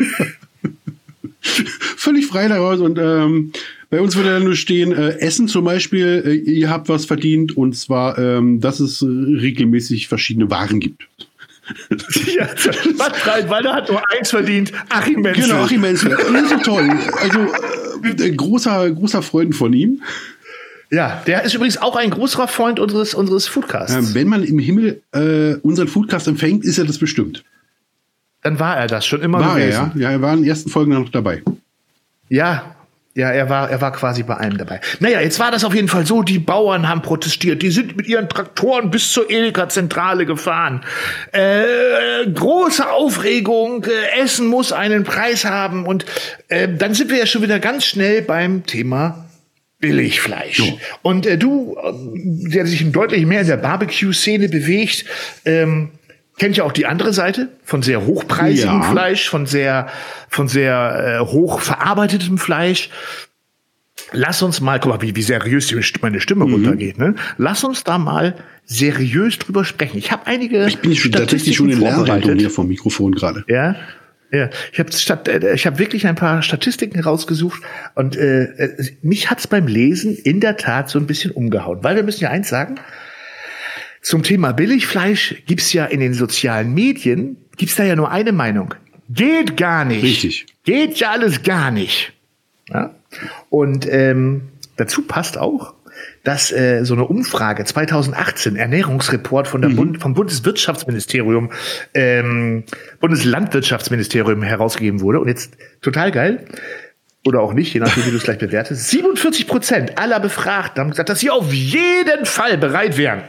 [1.41, 3.51] völlig frei daraus und ähm,
[3.89, 7.57] bei uns würde dann nur stehen, äh, Essen zum Beispiel, äh, ihr habt was verdient
[7.57, 11.07] und zwar, ähm, dass es regelmäßig verschiedene Waren gibt
[12.35, 12.47] ja,
[12.97, 14.71] was rein, weil er hat nur eins verdient.
[14.89, 15.43] Achim Menzel.
[15.43, 16.17] Genau, Achim Menzel.
[16.49, 16.89] So toll.
[17.21, 17.39] Also,
[18.23, 20.01] äh, großer, großer Freund von ihm.
[20.89, 23.93] Ja, der ist übrigens auch ein großer Freund unseres, unseres Foodcasts.
[23.93, 27.43] Ja, wenn man im Himmel äh, unseren Foodcast empfängt, ist er das bestimmt.
[28.41, 29.91] Dann war er das schon immer war gewesen.
[29.95, 30.09] Er, ja.
[30.09, 31.43] ja, er war in den ersten Folgen noch dabei.
[32.27, 32.75] Ja,
[33.13, 34.79] ja, er war, er war quasi bei allem dabei.
[34.99, 37.61] Naja, jetzt war das auf jeden Fall so, die Bauern haben protestiert.
[37.61, 40.85] Die sind mit ihren Traktoren bis zur Edeka-Zentrale gefahren.
[41.33, 45.85] Äh, große Aufregung, äh, Essen muss einen Preis haben.
[45.85, 46.05] Und
[46.47, 49.25] äh, dann sind wir ja schon wieder ganz schnell beim Thema
[49.81, 50.59] Billigfleisch.
[50.59, 50.79] Jo.
[51.01, 55.03] Und äh, du, äh, der sich deutlich mehr in der Barbecue-Szene bewegt,
[55.43, 55.89] ähm,
[56.37, 58.91] kennt ja auch die andere Seite von sehr hochpreisigem ja.
[58.91, 59.87] Fleisch, von sehr,
[60.27, 62.89] von sehr äh, hoch verarbeitetem Fleisch.
[64.13, 66.53] Lass uns mal, guck mal, wie, wie seriös meine Stimme mhm.
[66.53, 66.97] runtergeht.
[66.97, 67.15] Ne?
[67.37, 69.97] Lass uns da mal seriös drüber sprechen.
[69.97, 70.65] Ich habe einige.
[70.67, 73.43] Ich bin schon tatsächlich schon in Lernhaltung hier vom Mikrofon gerade.
[73.47, 73.75] Ja.
[74.33, 74.89] Ja, ich habe
[75.29, 77.61] äh, ich hab wirklich ein paar Statistiken rausgesucht
[77.95, 81.83] und äh, äh mich hat's beim Lesen in der Tat so ein bisschen umgehauen.
[81.83, 82.75] Weil wir müssen ja eins sagen,
[84.01, 88.73] zum Thema Billigfleisch gibt's ja in den sozialen Medien, gibt's da ja nur eine Meinung.
[89.09, 90.03] Geht gar nicht.
[90.03, 90.45] Richtig.
[90.63, 92.13] Geht ja alles gar nicht.
[92.69, 92.95] Ja?
[93.49, 95.73] Und ähm, dazu passt auch,
[96.23, 99.75] dass äh, so eine Umfrage 2018, Ernährungsreport von der mhm.
[99.75, 101.51] Bund, vom Bundeswirtschaftsministerium,
[101.93, 102.63] ähm,
[102.99, 105.19] Bundeslandwirtschaftsministerium herausgegeben wurde.
[105.19, 106.45] Und jetzt total geil.
[107.25, 108.89] Oder auch nicht, je nachdem, wie du es gleich bewertest.
[108.89, 113.21] 47 Prozent aller Befragten haben gesagt, dass sie auf jeden Fall bereit wären,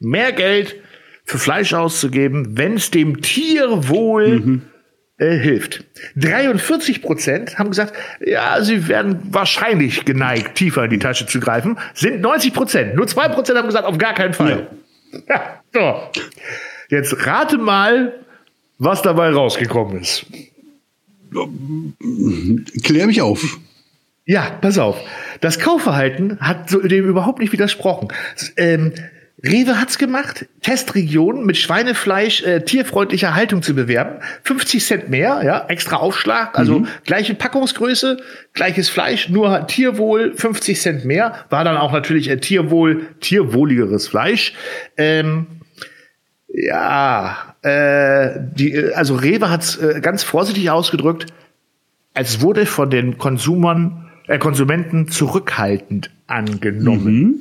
[0.00, 0.76] mehr Geld
[1.24, 4.62] für Fleisch auszugeben, wenn es dem Tierwohl mhm.
[5.18, 5.84] äh, hilft.
[6.16, 7.92] 43 Prozent haben gesagt,
[8.24, 11.78] ja, sie werden wahrscheinlich geneigt, tiefer in die Tasche zu greifen.
[11.94, 12.94] Sind 90 Prozent.
[12.94, 14.68] Nur zwei Prozent haben gesagt, auf gar keinen Fall.
[15.28, 15.62] Ja.
[15.74, 16.12] ja.
[16.12, 16.20] so.
[16.88, 18.14] Jetzt rate mal,
[18.78, 20.24] was dabei rausgekommen ist.
[22.82, 23.58] Klär mich auf.
[24.24, 24.98] Ja, pass auf.
[25.40, 28.08] Das Kaufverhalten hat dem überhaupt nicht widersprochen.
[28.56, 28.92] Ähm,
[29.44, 34.20] Rewe hat's gemacht, Testregionen mit Schweinefleisch äh, tierfreundlicher Haltung zu bewerben.
[34.42, 36.88] 50 Cent mehr, ja, extra Aufschlag, also mhm.
[37.04, 38.18] gleiche Packungsgröße,
[38.52, 41.44] gleiches Fleisch, nur Tierwohl 50 Cent mehr.
[41.50, 44.54] War dann auch natürlich äh, Tierwohl, tierwohligeres Fleisch.
[44.96, 45.46] Ähm,
[46.48, 51.26] ja, äh, die, äh, also Rewe hat's äh, ganz vorsichtig ausgedrückt,
[52.14, 57.14] es wurde von den Konsumern, äh, Konsumenten zurückhaltend angenommen.
[57.14, 57.40] Mhm.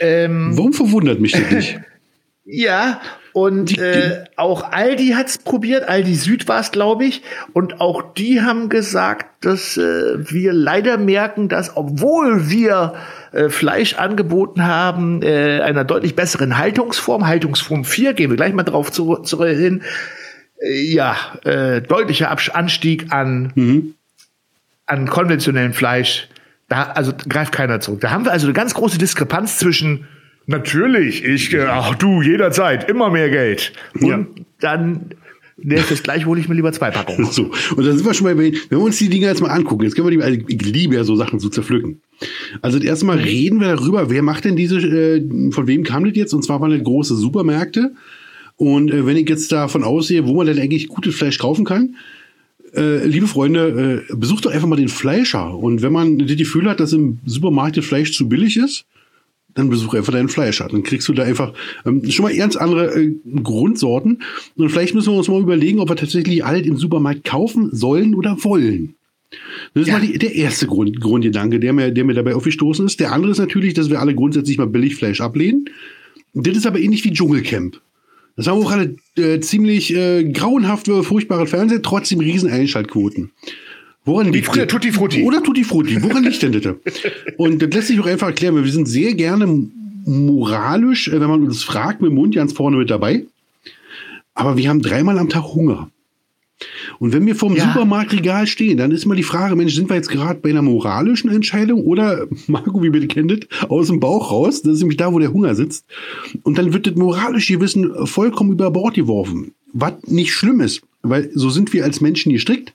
[0.00, 1.80] Ähm, Warum verwundert mich das nicht?
[2.44, 3.00] ja,
[3.32, 7.22] und die, die, äh, auch Aldi hat's probiert, Aldi Süd war es, glaube ich.
[7.54, 12.94] Und auch die haben gesagt, dass äh, wir leider merken, dass obwohl wir
[13.32, 18.64] äh, Fleisch angeboten haben, äh, einer deutlich besseren Haltungsform, Haltungsform 4, gehen wir gleich mal
[18.64, 19.82] drauf zu, zu hin,
[20.60, 23.94] äh, ja, äh, deutlicher Anstieg an, mhm.
[24.84, 26.28] an konventionellem Fleisch
[26.72, 28.00] da also greift keiner zurück.
[28.00, 30.06] Da haben wir also eine ganz große Diskrepanz zwischen
[30.46, 33.74] natürlich, ich, äh, ach du, jederzeit, immer mehr Geld.
[34.00, 34.24] Und ja.
[34.60, 35.10] dann
[35.58, 37.26] ist jetzt gleich hole ich mir lieber zwei Packungen.
[37.30, 39.84] So, und dann sind wir schon mal, wenn wir uns die Dinger jetzt mal angucken,
[39.84, 42.00] jetzt können wir die, also ich liebe ja so Sachen zu zerpflücken.
[42.62, 46.32] Also erstmal reden wir darüber, wer macht denn diese, äh, von wem kam das jetzt?
[46.32, 47.92] Und zwar waren das große Supermärkte.
[48.56, 51.96] Und äh, wenn ich jetzt davon aussehe, wo man denn eigentlich gutes Fleisch kaufen kann,
[52.74, 55.56] äh, liebe Freunde, äh, besucht doch einfach mal den Fleischer.
[55.56, 58.86] Und wenn man das Gefühl hat, dass im Supermarkt das Fleisch zu billig ist,
[59.54, 60.68] dann besuch einfach deinen Fleischer.
[60.70, 61.52] Dann kriegst du da einfach
[61.84, 64.22] ähm, schon mal ganz andere äh, Grundsorten.
[64.56, 68.14] Und vielleicht müssen wir uns mal überlegen, ob wir tatsächlich alt im Supermarkt kaufen sollen
[68.14, 68.94] oder wollen.
[69.74, 69.98] Das ist ja.
[69.98, 73.00] mal die, der erste Grund, Grundgedanke, der mir, der mir dabei aufgestoßen ist.
[73.00, 75.66] Der andere ist natürlich, dass wir alle grundsätzlich mal Billigfleisch ablehnen.
[76.34, 77.80] Das ist aber ähnlich wie Dschungelcamp.
[78.36, 83.30] Das haben auch alle äh, ziemlich äh, grauenhaft furchtbare Fernsehen, trotzdem riesen Einschaltquoten.
[84.04, 84.66] Woran liegt das?
[84.66, 85.22] Tutti Frutti.
[85.22, 86.02] Oder Tutti Frutti.
[86.02, 86.74] Woran liegt denn das?
[87.36, 88.56] Und das lässt sich auch einfach erklären.
[88.56, 89.46] Wir sind sehr gerne
[90.04, 93.24] moralisch, äh, wenn man uns fragt, mit dem Mund ganz vorne mit dabei.
[94.34, 95.90] Aber wir haben dreimal am Tag Hunger.
[96.98, 97.64] Und wenn wir vorm ja.
[97.64, 101.30] Supermarktregal stehen, dann ist mal die Frage, Mensch, sind wir jetzt gerade bei einer moralischen
[101.30, 104.62] Entscheidung oder, Marco, wie wir kennt, aus dem Bauch raus?
[104.62, 105.86] Das ist nämlich da, wo der Hunger sitzt.
[106.42, 109.52] Und dann wird das moralische Gewissen vollkommen über Bord geworfen.
[109.72, 112.74] Was nicht schlimm ist, weil so sind wir als Menschen gestrickt.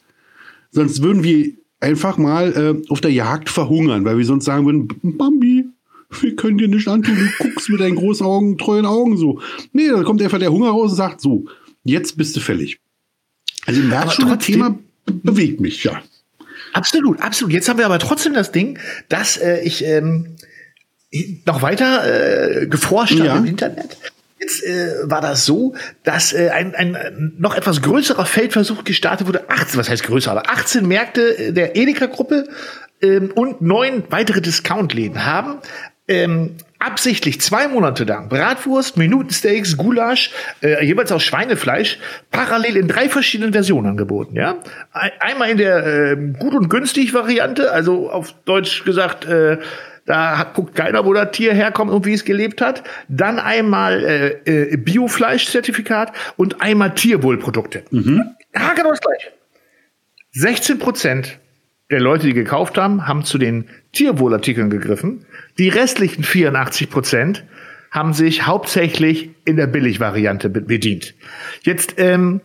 [0.72, 4.88] Sonst würden wir einfach mal äh, auf der Jagd verhungern, weil wir sonst sagen würden,
[5.02, 5.66] Bambi,
[6.22, 9.40] wir können dir nicht antun, du guckst mit deinen großen Augen, treuen Augen so.
[9.74, 11.46] Nee, dann kommt einfach der Hunger raus und sagt, so,
[11.84, 12.80] jetzt bist du fällig.
[13.68, 16.02] Also im merke schon, das Thema bewegt mich, ja.
[16.74, 17.54] Absolut, absolut.
[17.54, 20.36] Jetzt haben wir aber trotzdem das Ding, dass äh, ich ähm,
[21.46, 23.30] noch weiter äh, geforscht ja.
[23.30, 23.98] habe im Internet.
[24.40, 29.50] Jetzt äh, war das so, dass äh, ein, ein noch etwas größerer Feldversuch gestartet wurde.
[29.50, 32.48] 18, was heißt größer, aber 18 Märkte der Edeka-Gruppe
[33.02, 35.60] ähm, und neun weitere Discount-Läden haben
[36.08, 42.00] ähm, absichtlich zwei Monate lang Bratwurst, Minutensteaks, Gulasch, äh, jeweils aus Schweinefleisch,
[42.32, 44.36] parallel in drei verschiedenen Versionen angeboten.
[44.36, 44.58] Ja,
[44.92, 49.26] einmal in der äh, gut und günstig Variante, also auf Deutsch gesagt.
[49.26, 49.58] Äh,
[50.06, 52.82] da hat, guckt keiner, wo das Tier herkommt und wie es gelebt hat.
[53.10, 57.84] Dann einmal äh, äh, Biofleischzertifikat und einmal Tierwohlprodukte.
[57.92, 58.24] Mhm.
[58.56, 59.34] Ja, genau das gleiche.
[60.32, 61.40] 16 Prozent
[61.92, 65.26] der Leute, die gekauft haben, haben zu den Tierwohlartikeln gegriffen.
[65.58, 67.44] Die restlichen 84 Prozent
[67.90, 71.16] haben sich hauptsächlich in der Billigvariante bedient.
[71.64, 72.42] Jetzt ähm,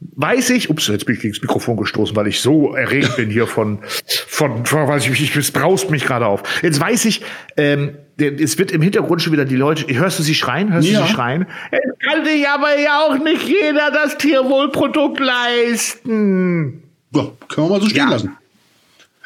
[0.00, 3.30] weiß ich, ups, jetzt bin ich gegen das Mikrofon gestoßen, weil ich so erregt bin
[3.30, 3.78] hier von,
[4.26, 6.42] von, von weiß ich, ich, es braust mich gerade auf.
[6.62, 7.22] Jetzt weiß ich,
[7.56, 10.72] ähm, es wird im Hintergrund schon wieder die Leute, hörst du sie schreien?
[10.72, 11.02] Hörst ja.
[11.02, 11.46] du sie schreien?
[11.70, 16.82] Es kann sich aber ja auch nicht jeder das Tierwohlprodukt leisten.
[17.14, 18.10] Ja, können wir mal so stehen ja.
[18.10, 18.36] lassen.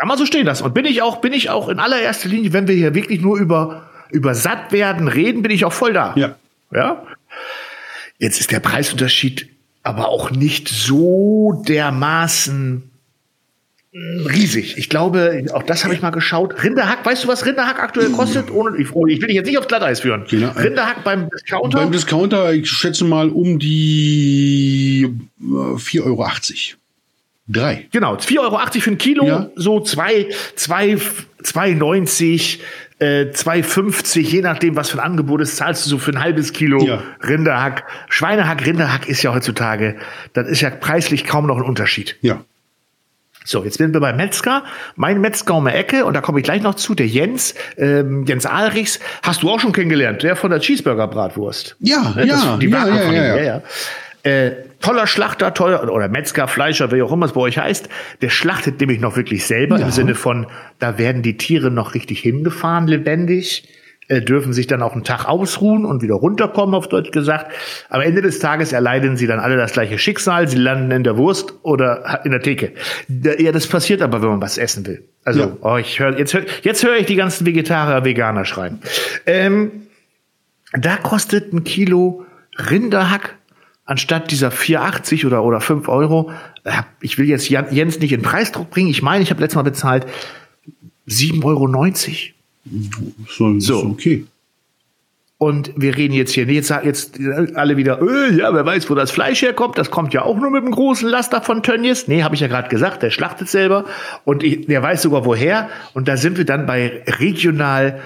[0.01, 0.65] Kann man so stehen lassen.
[0.65, 3.39] Und bin ich auch, bin ich auch in allererster Linie, wenn wir hier wirklich nur
[3.39, 6.15] über, über satt werden reden, bin ich auch voll da.
[6.17, 6.37] Ja.
[6.73, 7.07] Ja.
[8.19, 9.51] Jetzt ist der Preisunterschied
[9.83, 12.91] aber auch nicht so dermaßen
[13.93, 14.79] riesig.
[14.79, 16.65] Ich glaube, auch das habe ich mal geschaut.
[16.65, 18.51] Rinderhack, weißt du, was Rinderhack aktuell kostet?
[18.51, 20.25] Ohne, ich, ich will dich jetzt nicht aufs Glatteis führen.
[20.31, 20.53] Genau.
[20.53, 21.77] Rinderhack beim Discounter?
[21.77, 26.27] Beim Discounter, ich schätze mal um die 4,80 äh, Euro.
[27.53, 27.87] Drei.
[27.93, 29.47] Genau, 4,80 Euro für ein Kilo, Ja.
[29.57, 30.97] so 2, 2,
[31.43, 32.61] 2,90,
[32.99, 36.53] äh, 2,50, je nachdem, was für ein Angebot ist, zahlst du so für ein halbes
[36.53, 37.03] Kilo Ja.
[37.27, 37.85] Rinderhack.
[38.09, 39.97] Schweinehack, Rinderhack ist ja heutzutage,
[40.33, 42.17] das ist ja preislich kaum noch ein Unterschied.
[42.21, 42.45] Ja.
[43.43, 44.65] So, jetzt sind wir beim Metzger.
[44.97, 48.25] Mein Metzger um die Ecke, und da komme ich gleich noch zu, der Jens, ähm,
[48.27, 51.77] Jens Ahlrichs, hast du auch schon kennengelernt, der von der Cheeseburger-Bratwurst.
[51.81, 53.43] Ja, Ne, das- ja, die ja, ja, ja, ja.
[53.43, 53.63] ja.
[54.23, 57.89] Äh, toller Schlachter, toller, oder Metzger, Fleischer, wie auch immer es bei euch heißt,
[58.21, 59.87] der schlachtet nämlich noch wirklich selber Ja.
[59.87, 60.47] im Sinne von,
[60.79, 63.67] da werden die Tiere noch richtig hingefahren, lebendig,
[64.09, 67.53] äh, dürfen sich dann auch einen Tag ausruhen und wieder runterkommen, auf Deutsch gesagt.
[67.89, 71.17] Am Ende des Tages erleiden sie dann alle das gleiche Schicksal, sie landen in der
[71.17, 72.73] Wurst oder in der Theke.
[73.39, 75.05] Ja, das passiert aber, wenn man was essen will.
[75.25, 75.57] Also, Ja.
[75.63, 78.81] oh, ich hör, jetzt höre jetzt hör ich die ganzen Vegetarier, Veganer schreien.
[79.27, 79.71] Ähm,
[80.73, 82.27] da kostet ein Kilo
[82.71, 83.37] Rinderhack
[83.91, 86.31] anstatt dieser 4,80 oder, oder 5 Euro.
[86.63, 88.89] äh, Ich will jetzt Jens nicht in Preisdruck bringen.
[88.89, 90.07] Ich meine, ich habe letztes Mal bezahlt
[91.09, 91.67] 7,90 Euro.
[93.29, 93.79] So, So.
[93.81, 94.27] Ist okay.
[95.39, 97.19] Und wir reden jetzt hier, jetzt sagen jetzt
[97.55, 99.77] alle wieder, äh, ja, wer weiß, wo das Fleisch herkommt.
[99.79, 102.07] Das kommt ja auch nur mit einem großen Laster von Tönnies.
[102.07, 103.87] Nee, habe ich ja gerade gesagt, der schlachtet selber.
[104.25, 105.69] Und ich, der weiß sogar woher.
[105.95, 108.03] Und da sind wir dann bei regional,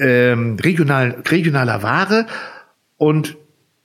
[0.00, 2.26] ähm, regional, regionaler Ware.
[2.96, 3.36] Und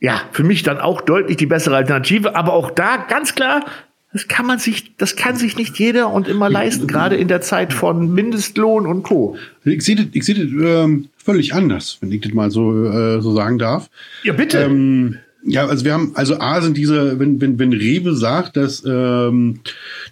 [0.02, 2.36] ja, für mich dann auch deutlich die bessere Alternative.
[2.36, 3.64] Aber auch da ganz klar,
[4.12, 7.40] das kann man sich, das kann sich nicht jeder und immer leisten, gerade in der
[7.40, 9.38] Zeit von Mindestlohn und Co.
[9.64, 13.22] Ich sehe das, ich sehe das ähm, völlig anders, wenn ich das mal so, äh,
[13.22, 13.90] so sagen darf.
[14.24, 14.58] Ja, bitte.
[14.58, 18.84] Ähm, ja, also wir haben, also A sind diese, wenn, wenn, wenn Rewe sagt, dass
[18.86, 19.60] ähm,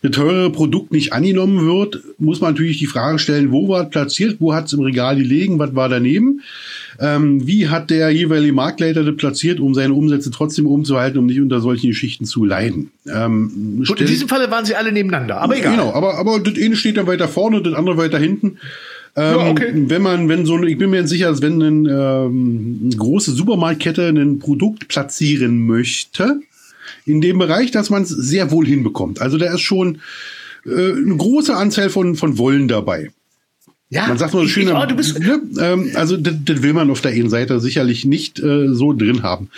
[0.04, 3.90] ein teure Produkt nicht angenommen wird, muss man natürlich die Frage stellen, wo war es
[3.90, 6.42] platziert, wo hat es im Regal gelegen, was war daneben,
[7.00, 11.40] ähm, wie hat der jeweilige Marktleiter das platziert, um seine Umsätze trotzdem umzuhalten, um nicht
[11.40, 12.92] unter solchen Geschichten zu leiden.
[13.08, 15.72] Ähm, Gut, in diesem Falle waren sie alle nebeneinander, aber egal.
[15.72, 18.58] Genau, aber, aber das eine steht dann weiter vorne, das andere weiter hinten.
[19.16, 19.72] Ähm, Ja, okay.
[19.74, 24.08] Wenn man, wenn so, eine- ich bin mir sicher, dass wenn ähm, eine große Supermarktkette
[24.10, 26.42] ein Produkt platzieren möchte,
[27.06, 29.22] in dem Bereich, dass man es sehr wohl hinbekommt.
[29.22, 30.00] Also da ist schon
[30.66, 33.10] äh, eine große Anzahl von, von Wollen dabei.
[33.92, 36.36] Ja, Man sagt mal so ich- schön, ich, oh, du bist, ne, ähm, also das,
[36.46, 39.50] das will man auf der einen Seite sicherlich nicht äh, so drin haben.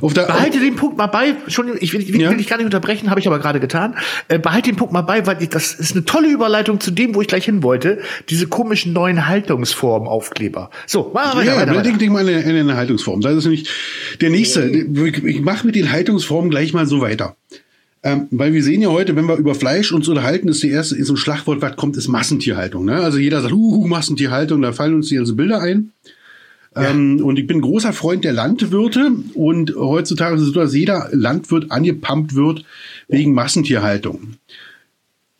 [0.00, 1.34] Auf der, behalte den Punkt mal bei.
[1.44, 2.30] Entschuldigung, ich will, ich will, Ja.
[2.30, 3.94] will dich gar nicht unterbrechen, habe ich aber gerade getan.
[4.28, 7.14] Äh, behalte den Punkt mal bei, weil ich, das ist eine tolle Überleitung zu dem,
[7.14, 7.98] wo ich gleich hin wollte.
[8.30, 10.70] Diese komischen neuen Haltungsformen-Aufkleber.
[10.86, 11.82] So, machen wir weiter, ja, weiter, weiter.
[11.82, 13.20] denk, denk mal in, in eine Haltungsform.
[13.20, 13.68] Das ist nämlich
[14.22, 14.64] der nächste.
[14.66, 17.36] Ich, ich mache mit den Haltungsformen gleich mal so weiter.
[18.06, 20.94] Ähm, weil wir sehen ja heute, wenn wir über Fleisch uns unterhalten, ist die erste,
[20.94, 22.84] ist so ein Schlagwort, was kommt, ist Massentierhaltung.
[22.84, 22.96] Ne?
[22.96, 25.92] Also jeder sagt, uh, Massentierhaltung, da fallen uns die ganzen Bilder ein.
[26.76, 31.08] Ähm, und ich bin großer Freund der Landwirte und heutzutage ist es so, dass jeder
[31.12, 32.64] Landwirt angepumpt wird
[33.08, 34.34] wegen Massentierhaltung.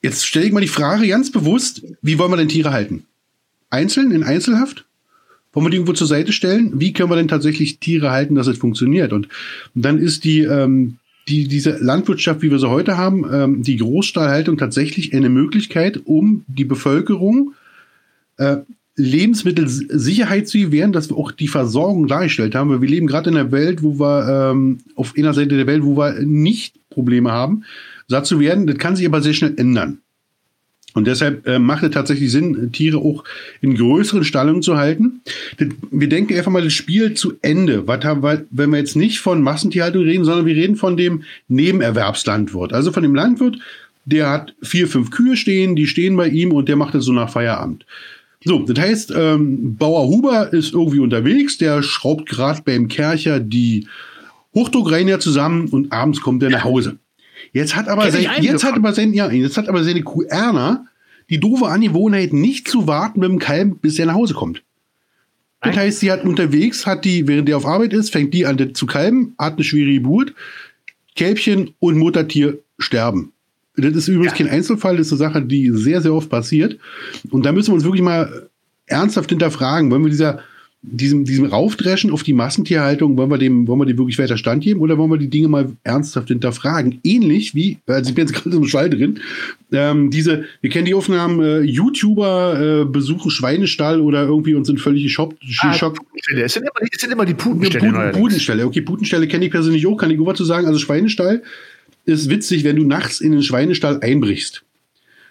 [0.01, 3.05] Jetzt stelle ich mal die Frage ganz bewusst, wie wollen wir denn Tiere halten?
[3.69, 4.87] Einzeln, in Einzelhaft?
[5.53, 6.81] Wollen wir die irgendwo zur Seite stellen?
[6.81, 9.13] Wie können wir denn tatsächlich Tiere halten, dass es funktioniert?
[9.13, 9.29] Und
[9.75, 14.59] dann ist die, ähm, die, diese Landwirtschaft, wie wir sie heute haben, ähm, die Großstallhaltung
[14.59, 17.55] tatsächlich eine Möglichkeit, um die Bevölkerung
[18.37, 18.59] äh,
[18.97, 22.71] Lebensmittelsicherheit zu gewähren, dass wir auch die Versorgung dargestellt haben.
[22.71, 25.83] Weil wir leben gerade in einer Welt, wo wir ähm, auf einer Seite der Welt,
[25.83, 27.65] wo wir nicht Probleme haben,
[28.07, 28.67] satt zu werden.
[28.67, 29.99] Das kann sich aber sehr schnell ändern.
[30.95, 33.25] Und deshalb äh, macht es tatsächlich Sinn, Tiere auch
[33.61, 35.21] in größeren Stallungen zu halten.
[35.91, 37.87] Wir denken einfach mal das Spiel zu Ende.
[37.89, 41.25] Was haben wir, wenn wir jetzt nicht von Massentierhaltung reden, sondern wir reden von dem
[41.49, 42.73] Nebenerwerbslandwirt.
[42.73, 43.59] Also von dem Landwirt,
[44.05, 47.13] der hat vier, fünf Kühe stehen, die stehen bei ihm und der macht das so
[47.13, 47.85] nach Feierabend.
[48.45, 53.89] So, das heißt, ähm, Bauer Huber ist irgendwie unterwegs, der schraubt gerade beim Kercher die
[54.55, 56.99] Hochdruckreiniger zusammen und abends kommt er nach Hause.
[57.53, 60.87] Jetzt hat aber, sein, jetzt hat aber sein, ja, jetzt hat aber seine Kuh Erna
[61.31, 64.63] die doofe Angewohnheit, nicht zu warten mit dem Kalb, bis er nach Hause kommt.
[65.61, 65.85] Das Nein.
[65.87, 68.85] heißt, sie hat unterwegs, hat die, während der auf Arbeit ist, fängt die an zu
[68.87, 70.35] kalben, hat eine schwere Geburt,
[71.17, 73.33] Kälbchen und Muttertier sterben.
[73.77, 74.45] Das ist übrigens Ja.
[74.45, 76.79] kein Einzelfall, das ist eine Sache, die sehr, sehr oft passiert.
[77.31, 78.49] Und da müssen wir uns wirklich mal
[78.87, 80.41] ernsthaft hinterfragen, wollen wir dieser,
[80.87, 84.63] diesem, diesem Raufdreschen auf die Massentierhaltung, wollen wir dem, wollen wir dem wirklich weiter Stand
[84.63, 87.01] geben oder wollen wir die Dinge mal ernsthaft hinterfragen?
[87.03, 89.21] Ähnlich wie, also ich bin jetzt gerade im Schall drin,
[89.73, 94.81] ähm, diese, wir kennen die Aufnahmen, äh, YouTuber äh, besuchen Schweinestall oder irgendwie und sind
[94.81, 95.39] völlig geschockt.
[95.61, 95.73] Ah.
[96.45, 97.91] Es sind immer, die- es sind immer die Putenstelle.
[97.93, 98.13] Puten.
[98.13, 98.67] Putenstelle.
[98.67, 100.67] Okay, Putenstelle kenne ich persönlich auch, kann ich über zu sagen.
[100.67, 101.43] Also Schweinestall
[102.05, 104.63] ist witzig, wenn du nachts in den Schweinestall einbrichst.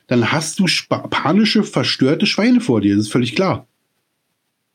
[0.07, 0.65] Dann hast du
[1.09, 2.95] panische, verstörte Schweine vor dir.
[2.95, 3.67] Das ist völlig klar.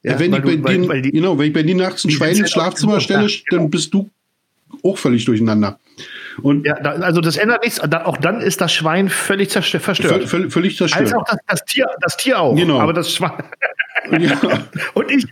[0.09, 2.11] Ja, wenn, ich bei du- dir, weil die- genau, wenn ich bei dir nachts ein
[2.11, 3.63] Schwein ins Schlafzimmer stelle, Dach, genau.
[3.63, 4.11] dann bist du
[4.83, 5.79] auch völlig durcheinander.
[6.43, 7.81] Und ja, da, also das ändert nichts.
[7.89, 10.29] Da, auch dann ist das Schwein völlig verstört.
[10.29, 11.03] Völ, völlig zerstört.
[11.03, 12.55] Als auch das, das, Tier, das Tier auch.
[12.55, 12.79] Genau.
[12.79, 13.33] Aber das Schwein.
[14.19, 14.39] Ja.
[14.95, 15.27] und ich.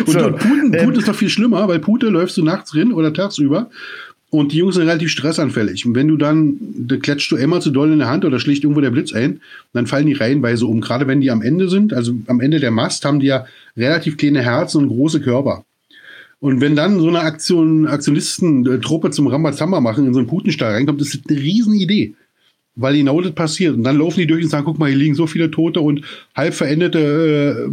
[0.00, 2.70] Und, so, und Puten, Puten ähm, ist noch viel schlimmer, weil Pute läufst du nachts
[2.70, 3.68] drin oder tagsüber
[4.30, 5.86] und die Jungs sind relativ stressanfällig.
[5.86, 8.62] Und wenn du dann, da klatscht du immer zu doll in der Hand oder schlicht
[8.62, 9.40] irgendwo der Blitz ein,
[9.72, 10.80] dann fallen die reihenweise um.
[10.80, 14.16] Gerade wenn die am Ende sind, also am Ende der Mast, haben die ja relativ
[14.16, 15.64] kleine Herzen und große Körper.
[16.40, 21.00] Und wenn dann so eine Aktion, Aktionisten-Truppe zum Rambazamba machen, in so einen Putenstall reinkommt,
[21.00, 22.14] das ist eine Riesenidee
[22.76, 23.74] weil genau das passiert.
[23.74, 26.02] Und dann laufen die durch und sagen, guck mal, hier liegen so viele Tote und
[26.34, 27.68] halb verendete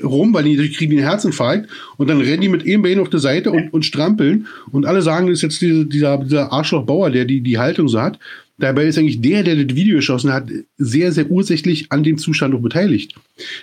[0.00, 1.68] äh, rum, weil die kriegen den Herzinfarkt.
[1.96, 4.48] Und dann rennen die mit einem Bein auf der Seite und, und strampeln.
[4.72, 7.88] Und alle sagen, das ist jetzt diese, dieser, dieser Arschloch Bauer, der die, die Haltung
[7.88, 8.18] so hat.
[8.58, 12.54] Dabei ist eigentlich der, der das Video geschossen hat, sehr, sehr ursächlich an dem Zustand
[12.54, 13.14] auch beteiligt.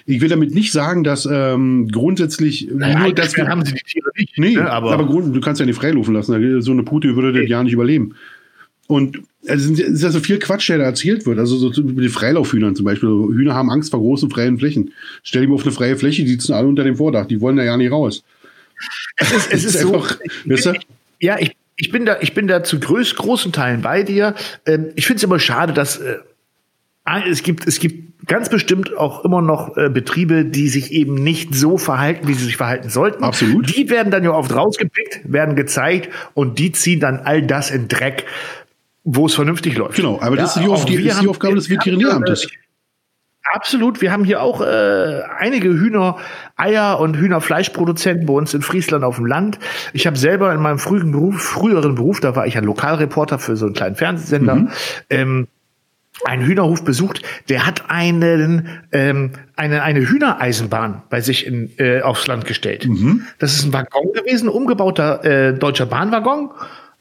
[0.05, 4.09] Ich will damit nicht sagen, dass ähm, grundsätzlich naja, nur das haben sie die Tiere
[4.17, 4.37] nicht.
[4.37, 6.61] Nee, ne, aber, aber Grund, du kannst ja nicht freilufen lassen.
[6.61, 8.15] So eine Pute würde das ja nicht überleben.
[8.87, 11.39] Und also es ist ja so viel Quatsch, der da erzählt wird.
[11.39, 13.09] Also so über die Freilaufhühnern zum Beispiel.
[13.09, 14.93] Hühner haben Angst vor großen freien Flächen.
[15.23, 17.25] Stell die mal auf eine freie Fläche, die sitzen alle unter dem Vordach.
[17.25, 18.23] Die wollen da ja nicht raus.
[19.17, 20.73] Es ist, es ist, ist einfach, so, weißt du?
[21.19, 24.35] Ja, ich, ich bin da, ich bin da zu größ, großen Teilen bei dir.
[24.65, 26.17] Ähm, ich finde es immer schade, dass äh,
[27.29, 31.53] es gibt, es gibt ganz bestimmt auch immer noch äh, Betriebe, die sich eben nicht
[31.53, 33.23] so verhalten, wie sie sich verhalten sollten.
[33.23, 33.75] Absolut.
[33.75, 37.87] Die werden dann ja oft rausgepickt, werden gezeigt und die ziehen dann all das in
[37.87, 38.25] Dreck,
[39.03, 39.95] wo es vernünftig läuft.
[39.95, 42.47] Genau, aber das ja, ist, die, die, ist die Aufgabe des Veterinäramtes.
[43.55, 44.01] Absolut.
[44.01, 46.17] Wir haben hier auch äh, einige Hühner,
[46.57, 49.59] Eier und Hühnerfleischproduzenten bei uns in Friesland auf dem Land.
[49.93, 53.55] Ich habe selber in meinem frühen Beruf, früheren Beruf, da war ich ein Lokalreporter für
[53.55, 54.69] so einen kleinen Fernsehsender, mhm.
[55.09, 55.47] ähm,
[56.25, 62.27] einen Hühnerhof besucht, der hat einen, ähm, eine, eine Hühnereisenbahn bei sich in, äh, aufs
[62.27, 62.85] Land gestellt.
[62.85, 63.21] Mhm.
[63.39, 66.49] Das ist ein Waggon gewesen, umgebauter äh, deutscher Bahnwaggon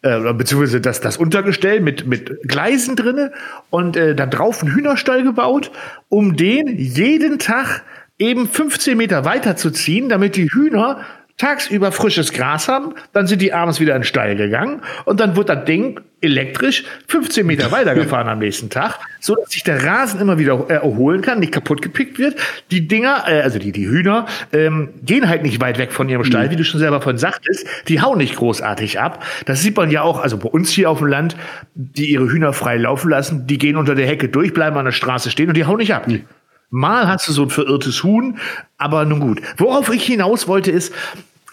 [0.05, 3.33] äh, beziehungsweise das, das Untergestell mit, mit Gleisen drinne
[3.71, 5.71] und äh, da drauf ein Hühnerstall gebaut,
[6.11, 7.83] um den jeden Tag
[8.19, 11.01] eben 15 Meter weiter zu ziehen, damit die Hühner
[11.37, 15.35] tagsüber frisches Gras haben, dann sind die abends wieder in den Stall gegangen und dann
[15.35, 20.21] wird das Ding elektrisch 15 Meter weitergefahren am nächsten Tag, so dass sich der Rasen
[20.21, 22.37] immer wieder äh, erholen kann, nicht kaputt gepickt wird.
[22.71, 26.25] Die Dinger, äh, also die, die Hühner, ähm, gehen halt nicht weit weg von ihrem
[26.25, 26.51] Stall, mhm.
[26.53, 27.67] wie du schon selber von sagtest.
[27.89, 29.25] Die hauen nicht großartig ab.
[29.45, 31.37] Das sieht man ja auch, also bei uns hier auf dem Land,
[31.75, 34.93] die ihre Hühner frei laufen lassen, die gehen unter der Hecke durch, bleiben an der
[34.93, 36.09] Straße stehen und die hauen nicht ab.
[36.09, 36.25] Mhm.
[36.75, 38.39] Mal hast du so ein verirrtes Huhn,
[38.79, 39.41] aber nun gut.
[39.59, 40.93] Worauf ich hinaus wollte ist,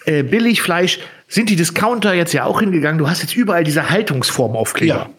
[0.06, 2.98] äh, Billigfleisch sind die Discounter jetzt ja auch hingegangen.
[2.98, 4.96] Du hast jetzt überall diese Haltungsformaufkleber.
[4.96, 5.10] Ja.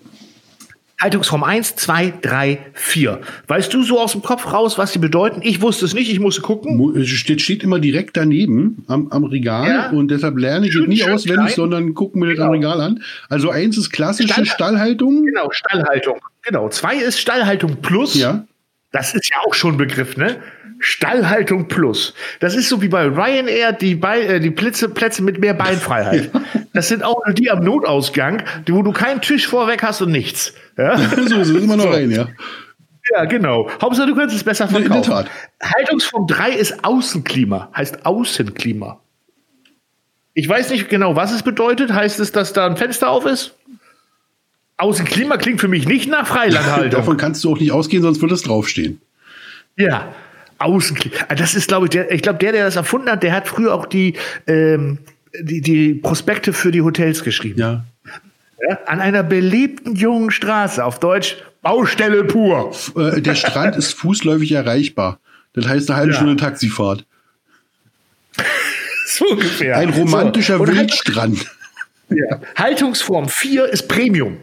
[1.01, 3.21] Haltungsform 1, 2, 3, 4.
[3.47, 5.41] Weißt du so aus dem Kopf raus, was die bedeuten?
[5.43, 6.97] Ich wusste es nicht, ich musste gucken.
[6.97, 9.91] Es steht, steht immer direkt daneben am, am Regal ja.
[9.91, 11.55] und deshalb lerne ich schön, nie auswendig, klein.
[11.55, 12.39] sondern gucken mir genau.
[12.39, 13.03] das am Regal an.
[13.29, 15.25] Also eins ist klassische Stall Stallhaltung.
[15.25, 16.21] Genau, Stallhaltung.
[16.43, 16.69] Genau.
[16.71, 18.15] Zwei ist Stallhaltung Plus.
[18.17, 18.45] Ja.
[18.93, 20.41] Das ist ja auch schon ein Begriff, ne?
[20.79, 22.15] Stallhaltung Plus.
[22.41, 26.31] Das ist so wie bei Ryanair die, Be äh, die Plätze, Plätze mit mehr Beinfreiheit.
[26.75, 30.55] Das sind auch nur die am Notausgang, wo du keinen Tisch vorweg hast und nichts.
[30.77, 30.99] Ja?
[30.99, 31.91] so, so immer noch so.
[31.91, 32.29] rein, ja.
[33.13, 33.69] Ja, genau.
[33.81, 34.95] Hauptsache, du kannst es besser verkaufen.
[34.95, 35.31] In der Tat.
[35.63, 39.01] Haltungsform 3 ist Außenklima, heißt Außenklima.
[40.35, 41.93] Ich weiß nicht genau, was es bedeutet.
[41.93, 43.55] Heißt es, dass da ein Fenster auf ist?
[44.77, 46.91] Außenklima klingt für mich nicht nach Freilandhaltung.
[47.01, 49.01] Davon kannst du auch nicht ausgehen, sonst würde es draufstehen.
[49.77, 50.13] Ja,
[50.59, 51.17] Außenklima.
[51.29, 53.49] Ah, das ist, glaube ich, der, ich glaube, der, der das erfunden hat, der hat
[53.49, 54.15] früher auch die,
[54.47, 54.99] ähm,
[55.41, 57.59] die, die Prospekte für die Hotels geschrieben.
[57.59, 57.85] Ja.
[58.69, 58.79] ja.
[58.87, 62.73] An einer belebten jungen Straße, auf Deutsch Baustelle pur.
[62.97, 65.21] Äh, der Strand ist fußläufig erreichbar.
[65.53, 66.17] Das heißt eine halbe ja.
[66.17, 67.05] Stunde Taxifahrt.
[69.07, 69.77] so ungefähr.
[69.77, 70.67] Ein romantischer so.
[70.67, 71.47] Wildstrand.
[72.09, 72.41] Ja.
[72.57, 74.39] Haltungsform 4 ist Premium.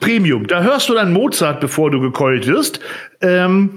[0.00, 0.46] Premium.
[0.46, 2.80] Da hörst du dann Mozart, bevor du gekeult wirst.
[3.20, 3.70] Ähm,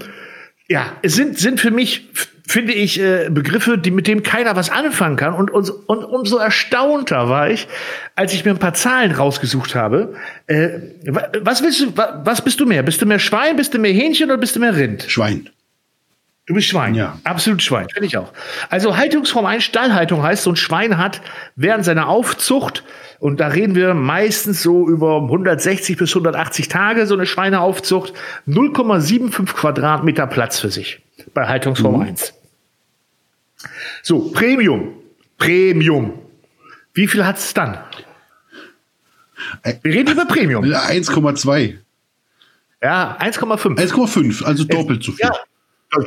[0.67, 2.10] ja, es sind, sind für mich,
[2.47, 5.34] finde ich, äh, Begriffe, die mit dem keiner was anfangen kann.
[5.34, 7.67] Und, und, und umso erstaunter war ich,
[8.15, 10.13] als ich mir ein paar Zahlen rausgesucht habe.
[10.47, 10.69] Äh,
[11.41, 12.84] was willst du, was bist du mehr?
[12.84, 15.06] Bist du mehr Schwein, bist du mehr Hähnchen oder bist du mehr Rind?
[15.08, 15.50] Schwein.
[16.51, 16.95] Du bist Schwein.
[16.95, 17.17] Ja.
[17.23, 18.33] Absolut Schwein, finde ich auch.
[18.69, 21.21] Also Haltungsform 1, Stallhaltung heißt, so ein Schwein hat
[21.55, 22.83] während seiner Aufzucht,
[23.19, 28.11] und da reden wir meistens so über 160 bis 180 Tage, so eine Schweineaufzucht,
[28.49, 30.99] 0,75 Quadratmeter Platz für sich
[31.33, 32.01] bei Haltungsform mhm.
[32.01, 32.33] 1.
[34.03, 34.95] So, Premium.
[35.37, 36.19] Premium.
[36.93, 37.77] Wie viel hat es dann?
[39.83, 40.65] Wir reden über Premium.
[40.65, 41.77] 1,2.
[42.83, 43.77] Ja, 1,5.
[43.77, 45.25] 1,5, also doppelt so viel.
[45.25, 45.33] Ja,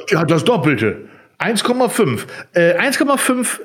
[0.09, 1.09] ja, das Doppelte.
[1.38, 2.27] 1,5.
[2.55, 3.61] Äh, 1,5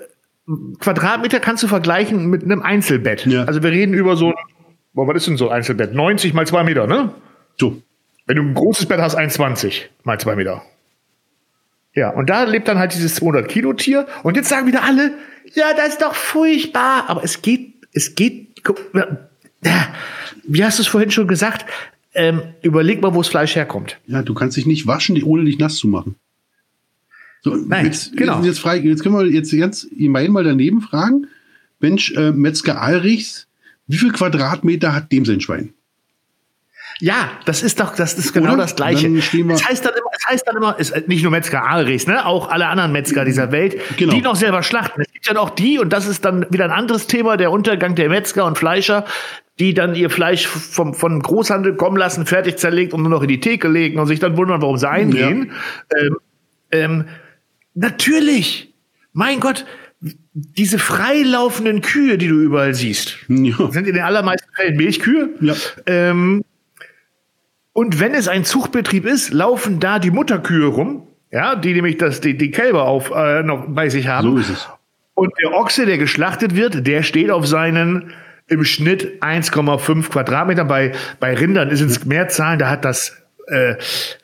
[0.79, 3.25] Quadratmeter kannst du vergleichen mit einem Einzelbett.
[3.25, 3.43] Ja.
[3.43, 4.33] Also wir reden über so,
[4.93, 5.93] boah, was ist denn so ein Einzelbett?
[5.93, 7.13] 90 mal 2 Meter, ne?
[7.57, 7.81] So.
[8.25, 10.63] Wenn du ein großes Bett hast, 1,20 mal 2 Meter.
[11.93, 14.07] Ja, und da lebt dann halt dieses 200 Kilo Tier.
[14.23, 15.11] Und jetzt sagen wieder alle,
[15.53, 17.05] ja, das ist doch furchtbar.
[17.07, 18.61] Aber es geht, es geht,
[20.47, 21.65] wie hast du es vorhin schon gesagt?
[22.19, 23.97] Ähm, überleg mal, wo das Fleisch herkommt.
[24.05, 26.15] Ja, du kannst dich nicht waschen, ohne dich nass zu machen.
[27.41, 28.37] So, Nein, jetzt, genau.
[28.37, 31.27] jetzt, jetzt, frage, jetzt können wir jetzt ganz immerhin mal daneben fragen.
[31.79, 33.47] Mensch, äh, Metzger Alrichs,
[33.87, 35.73] wie viel Quadratmeter hat dem sein Schwein?
[37.01, 38.63] Ja, das ist doch, das ist genau Oder?
[38.63, 39.07] das Gleiche.
[39.07, 42.49] Es heißt dann immer, es heißt dann immer, es nicht nur Metzger Alrichs, ne, auch
[42.49, 44.13] alle anderen Metzger dieser Welt, Genau.
[44.13, 45.01] die noch selber schlachten.
[45.01, 47.95] Es gibt ja noch die, und das ist dann wieder ein anderes Thema, der Untergang
[47.95, 49.05] der Metzger und Fleischer,
[49.59, 53.27] die dann ihr Fleisch vom, vom Großhandel kommen lassen, fertig zerlegt und nur noch in
[53.27, 55.51] die Theke legen und sich dann wundern, warum sie eingehen.
[55.99, 56.17] Ähm,
[56.71, 57.05] ähm,
[57.73, 58.73] natürlich,
[59.11, 59.65] mein Gott,
[59.99, 63.69] diese freilaufenden Kühe, die du überall siehst, Ja.
[63.71, 65.29] sind in den allermeisten Fällen Milchkühe.
[65.41, 65.55] Ja.
[65.85, 66.43] Ähm,
[67.73, 72.21] und wenn es ein Zuchtbetrieb ist, laufen da die Mutterkühe rum, ja, die nämlich das,
[72.21, 74.31] die, die Kälber auf, äh, noch bei sich haben.
[74.31, 74.69] So ist es.
[75.15, 78.13] Und der Ochse, der geschlachtet wird, der steht auf seinen
[78.49, 80.65] im Schnitt 1,5 Quadratmeter.
[80.65, 83.15] Bei, bei Rindern ist es mehr Zahlen, da hat das
[83.47, 83.75] äh,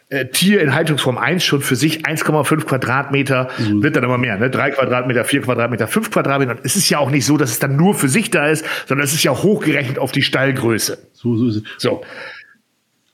[0.10, 4.52] äh, Tier in Haltungsform 1 schon für sich 1,5 Quadratmeter, wird dann immer mehr, ne?
[4.52, 6.52] 3 Quadratmeter, 4 Quadratmeter, 5 Quadratmeter.
[6.52, 8.66] Und es ist ja auch nicht so, dass es dann nur für sich da ist,
[8.88, 10.98] sondern es ist ja hochgerechnet auf die Stallgröße.
[11.14, 11.64] So, so ist es.
[11.78, 12.04] So.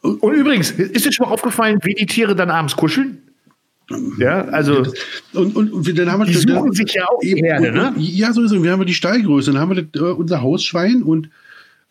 [0.01, 3.30] Und übrigens, ist dir schon mal aufgefallen, wie die Tiere dann abends kuscheln?
[4.17, 4.83] Ja, also
[5.33, 7.73] Und, und, und dann haben wir die dann- suchen sich ja auch Eben, Herde, und,
[7.75, 7.93] ne?
[7.95, 8.61] und, ja, so ist es.
[8.63, 9.51] Wir haben die Stallgröße.
[9.51, 11.29] Dann haben wir das, äh, unser Hausschwein und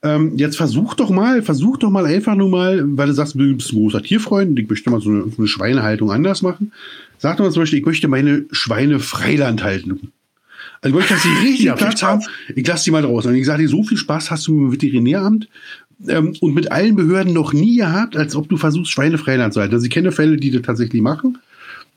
[0.02, 3.54] ähm, jetzt versuch doch mal, versuch doch mal einfach nur mal, weil du sagst, du
[3.54, 6.72] bist ein großer Tierfreund und ich möchte mal so eine, so eine Schweinehaltung anders machen.
[7.18, 10.10] Sag doch mal zum Beispiel, ich möchte meine Schweine Freiland halten.
[10.80, 12.22] Also ich möchte, dass sie richtig Ja, Platz haben.
[12.56, 13.30] Ich lasse die mal draußen.
[13.30, 15.48] Und ich sage dir, so viel Spaß hast du mit dem Veterinäramt
[16.08, 19.60] ähm, und mit allen Behörden noch nie gehabt, als ob du versuchst, Schweine Freiland zu
[19.60, 19.74] halten.
[19.74, 21.36] Also ich kenne Fälle, die das tatsächlich machen.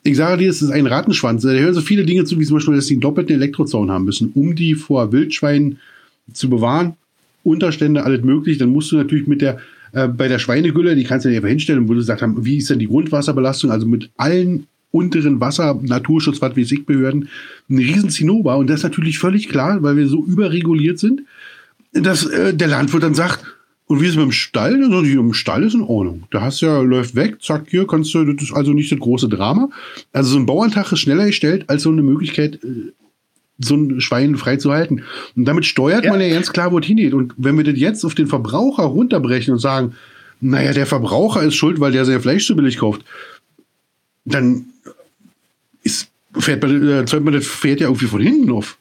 [0.04, 1.44] Ich sage dir, es ist ein Rattenschwanz.
[1.44, 4.06] Da hören so viele Dinge zu, wie zum Beispiel, dass sie einen doppelten Elektrozaun haben
[4.06, 5.80] müssen, um die vor Wildschweinen
[6.34, 6.94] zu bewahren.
[7.44, 8.58] Unterstände, alles möglich.
[8.58, 9.60] Dann musst du natürlich mit der,
[9.94, 12.58] äh, bei der Schweinegülle, die kannst du dir einfach hinstellen, wo du gesagt haben, wie
[12.58, 13.72] ist denn die Grundwasserbelastung?
[13.72, 17.28] Also mit allen unteren Wasser, Naturschutz, was weiß ich, ein
[17.70, 18.58] riesen Zinnober.
[18.58, 21.24] Und das ist natürlich völlig klar, weil wir so überreguliert sind,
[21.94, 23.44] dass äh, der Landwirt dann sagt,
[23.88, 24.82] und wie ist es mit dem Stall?
[24.90, 26.24] Sagt, im Stall ist in Ordnung.
[26.32, 29.00] Da hast du ja, läuft weg, zack, hier kannst du, das ist also nicht das
[29.00, 29.70] große Drama.
[30.14, 32.92] Also so ein Bauerntag ist schneller gestellt als so eine Möglichkeit, äh,
[33.60, 35.04] so ein Schwein freizuhalten.
[35.36, 36.12] Und damit steuert Ja.
[36.12, 37.14] man ja ganz klar, wo es hingeht.
[37.14, 39.96] Und wenn wir das jetzt auf den Verbraucher runterbrechen und sagen,
[40.40, 43.04] naja, der Verbraucher ist schuld, weil der sein Fleisch zu billig kauft,
[44.26, 44.66] dann
[45.84, 48.78] ist, fährt man, äh, zäumt man das Pferd ja irgendwie von hinten auf.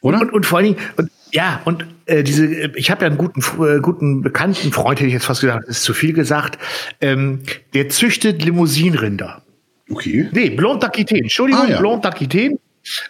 [0.00, 0.20] Oder?
[0.22, 3.18] Und, und vor allen Dingen, und, ja, und äh, diese, äh, ich habe ja einen
[3.18, 6.58] guten, äh, guten bekannten Freund, hätte ich jetzt fast gesagt, das ist zu viel gesagt,
[7.00, 7.40] ähm,
[7.74, 9.42] der züchtet Limousinenrinder.
[9.90, 10.28] okay.
[10.32, 11.80] Nee, Blanc d'Aquitaine, Entschuldigung, Ah, ja.
[11.80, 12.58] Blanc d'Aquitaine.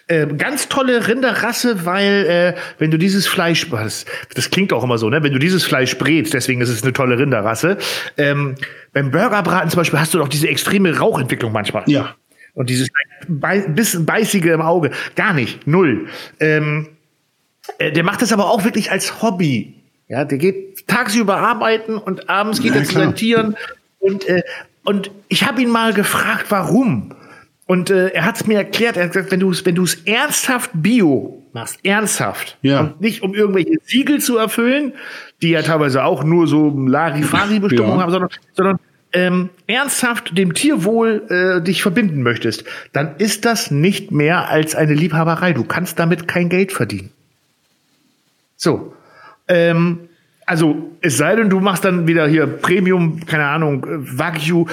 [0.09, 4.97] Ähm, ganz tolle Rinderrasse, weil äh, wenn du dieses Fleisch, das, das klingt auch immer
[4.97, 5.21] so, ne?
[5.21, 7.77] Wenn du dieses Fleisch brätst, deswegen ist es eine tolle Rinderrasse.
[8.17, 8.55] Ähm,
[8.93, 11.83] beim Burgerbraten zum Beispiel hast du doch diese extreme Rauchentwicklung manchmal.
[11.85, 12.15] Ja.
[12.55, 12.89] Und dieses
[13.27, 14.89] bisschen beißige im Auge.
[15.15, 15.67] Gar nicht.
[15.67, 16.07] Null.
[16.39, 16.87] Ähm,
[17.79, 19.73] äh, der macht das aber auch wirklich als Hobby.
[20.07, 23.55] Ja, der geht tagsüber arbeiten und abends geht Ja, er zu seinen Tieren.
[23.99, 24.41] Und, äh,
[24.85, 27.13] und ich habe ihn mal gefragt, warum.
[27.65, 29.95] Und äh, er hat es mir erklärt, er hat gesagt, wenn du es wenn du's
[30.05, 32.79] ernsthaft Bio machst, ernsthaft, Ja.
[32.79, 34.93] und nicht um irgendwelche Siegel zu erfüllen,
[35.41, 38.03] die ja teilweise auch nur so Larifari-Bestimmungen Ja.
[38.03, 38.79] haben, sondern, sondern
[39.11, 42.63] ähm, ernsthaft dem Tierwohl äh, dich verbinden möchtest,
[42.93, 45.51] dann ist das nicht mehr als eine Liebhaberei.
[45.51, 47.11] Du kannst damit kein Geld verdienen.
[48.57, 48.93] So.
[49.47, 49.99] Ähm,
[50.45, 54.65] also, es sei denn, du machst dann wieder hier Premium, keine Ahnung, äh, Wagyu.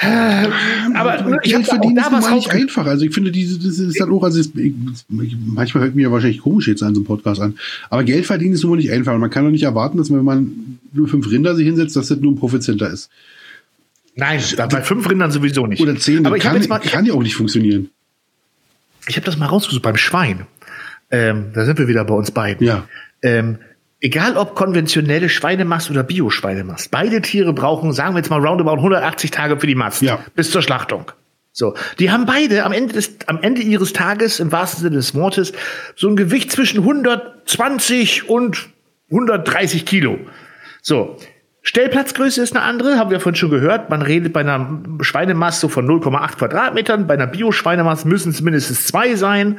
[0.00, 0.46] Äh,
[0.94, 2.86] aber ne, ich Geld verdienen ist mal nicht einfach.
[2.86, 4.72] Also ich finde, diese, das ist dann auch, also es, ich,
[5.08, 7.58] manchmal hört mir ja wahrscheinlich komisch jetzt an so einem Podcast an.
[7.90, 9.12] Aber Geld verdienen ist nun mal nicht einfach.
[9.14, 12.08] Und man kann doch nicht erwarten, dass wenn man nur fünf Rinder sich hinsetzt, dass
[12.08, 13.10] das nur ein Profitcenter ist.
[14.14, 15.80] Nein, bei fünf Rindern sowieso nicht.
[15.80, 17.88] Oder zehn, aber kann, jetzt mal, kann ja auch nicht funktionieren.
[19.08, 20.46] Ich habe das mal rausgesucht beim Schwein.
[21.10, 22.66] Ähm, da sind wir wieder bei uns beiden.
[22.66, 22.84] Ja.
[23.22, 23.58] Ähm,
[24.00, 29.30] egal ob konventionelle Schweinemast oder Bio-Schweinemast, beide Tiere brauchen, sagen wir jetzt mal roundabout 180
[29.30, 30.18] Tage für die Mast Ja.
[30.34, 31.10] bis zur Schlachtung.
[31.52, 35.14] So, die haben beide am Ende des, am Ende ihres Tages im wahrsten Sinne des
[35.14, 35.52] Wortes
[35.96, 38.68] so ein Gewicht zwischen 120 und
[39.10, 40.18] 130 Kilo.
[40.82, 41.16] So.
[41.62, 43.90] Stellplatzgröße ist eine andere, haben wir vorhin schon gehört.
[43.90, 47.06] Man redet bei einer Schweinemast so von 0,8 Quadratmetern.
[47.06, 49.58] Bei einer Bio-Schweinemast müssen es mindestens zwei sein.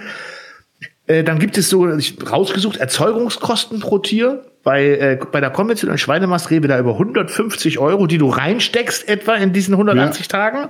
[1.09, 4.45] Äh, dann gibt es so, ich rausgesucht, Erzeugungskosten pro Tier.
[4.63, 9.09] Bei, äh, bei der konventionellen Schweinemast reden wir da über 150 Euro, die du reinsteckst
[9.09, 10.29] etwa in diesen 180 ja.
[10.29, 10.69] Tagen.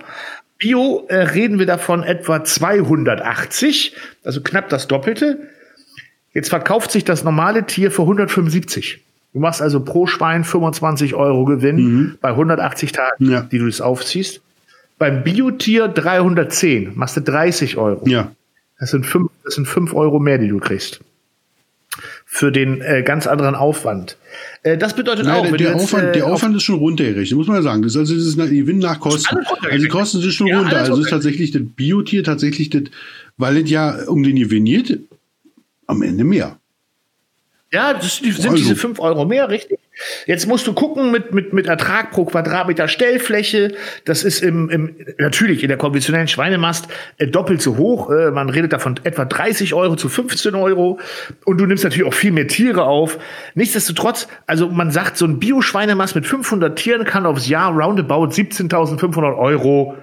[0.57, 5.49] Bio äh, reden wir davon etwa 280, also knapp das Doppelte.
[6.33, 9.03] Jetzt verkauft sich das normale Tier für 175.
[9.33, 12.17] Du machst also pro Schwein 25 Euro Gewinn mhm.
[12.21, 13.41] bei 180 Tagen, ja.
[13.41, 14.41] die du es aufziehst.
[14.97, 18.07] Beim Biotier 310, machst du 30 Euro.
[18.07, 18.31] Ja.
[18.79, 21.01] Das sind fünf, das sind fünf Euro mehr, die du kriegst.
[22.25, 24.15] Für den äh, ganz anderen Aufwand.
[24.63, 27.47] Äh, das bedeutet Nein, auch, der, der, Aufwand, äh, der Aufwand ist schon runtergerechnet, muss
[27.47, 27.81] man ja sagen.
[27.81, 29.37] Das ist also das ist ein Gewinn nach Kosten.
[29.37, 30.77] Also die Kosten sind schon ja, runter.
[30.77, 32.83] Also ist tatsächlich das Biotier tatsächlich das,
[33.37, 34.99] weil es ja um den Gewinn geht,
[35.87, 36.57] am Ende mehr.
[37.71, 38.55] Ja, das sind also.
[38.55, 39.79] diese fünf Euro mehr, richtig.
[40.25, 43.73] Jetzt musst du gucken mit, mit, mit Ertrag pro Quadratmeter Stellfläche.
[44.05, 46.87] Das ist im, im natürlich in der konventionellen Schweinemast
[47.17, 48.09] äh, doppelt so hoch.
[48.09, 50.99] Äh, man redet davon etwa 30 Euro zu 15 Euro.
[51.45, 53.19] Und du nimmst natürlich auch viel mehr Tiere auf.
[53.55, 59.37] Nichtsdestotrotz, also man sagt, so ein Bio-Schweinemast mit 500 Tieren kann aufs Jahr roundabout 17.500
[59.37, 59.97] Euro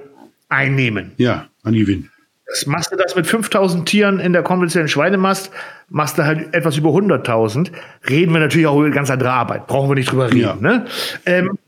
[0.49, 1.13] einnehmen.
[1.17, 2.11] Ja, an Gewinn.
[2.49, 5.51] Das machst du das mit 5000 Tieren in der konventionellen Schweinemast,
[5.89, 7.73] machst du halt etwas über 100.000.
[8.09, 9.67] Reden wir natürlich auch über ganz andere Arbeit.
[9.67, 10.41] Brauchen wir nicht drüber reden.
[10.41, 10.55] Ja.
[10.55, 10.87] Ne?
[11.27, 11.59] Ähm,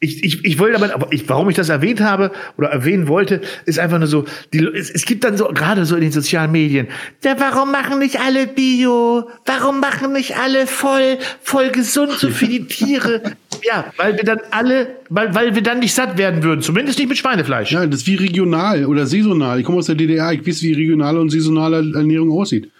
[0.00, 3.80] ich, ich, ich wollte aber ich, warum ich das erwähnt habe oder erwähnen wollte, ist
[3.80, 6.86] einfach nur so, die, es, es gibt dann so, gerade so in den sozialen Medien,
[7.24, 9.28] ja, warum machen nicht alle Bio?
[9.44, 13.22] Warum machen nicht alle voll, voll gesund, so für die Tiere?
[13.64, 17.08] ja, weil wir dann alle, weil, weil wir dann nicht satt werden würden, zumindest nicht
[17.08, 17.72] mit Schweinefleisch.
[17.72, 19.58] Ja, das ist wie regional oder saisonal.
[19.58, 22.70] Ich komme aus der DDR, ich weiß, wie regionale und saisonale Ernährung aussieht.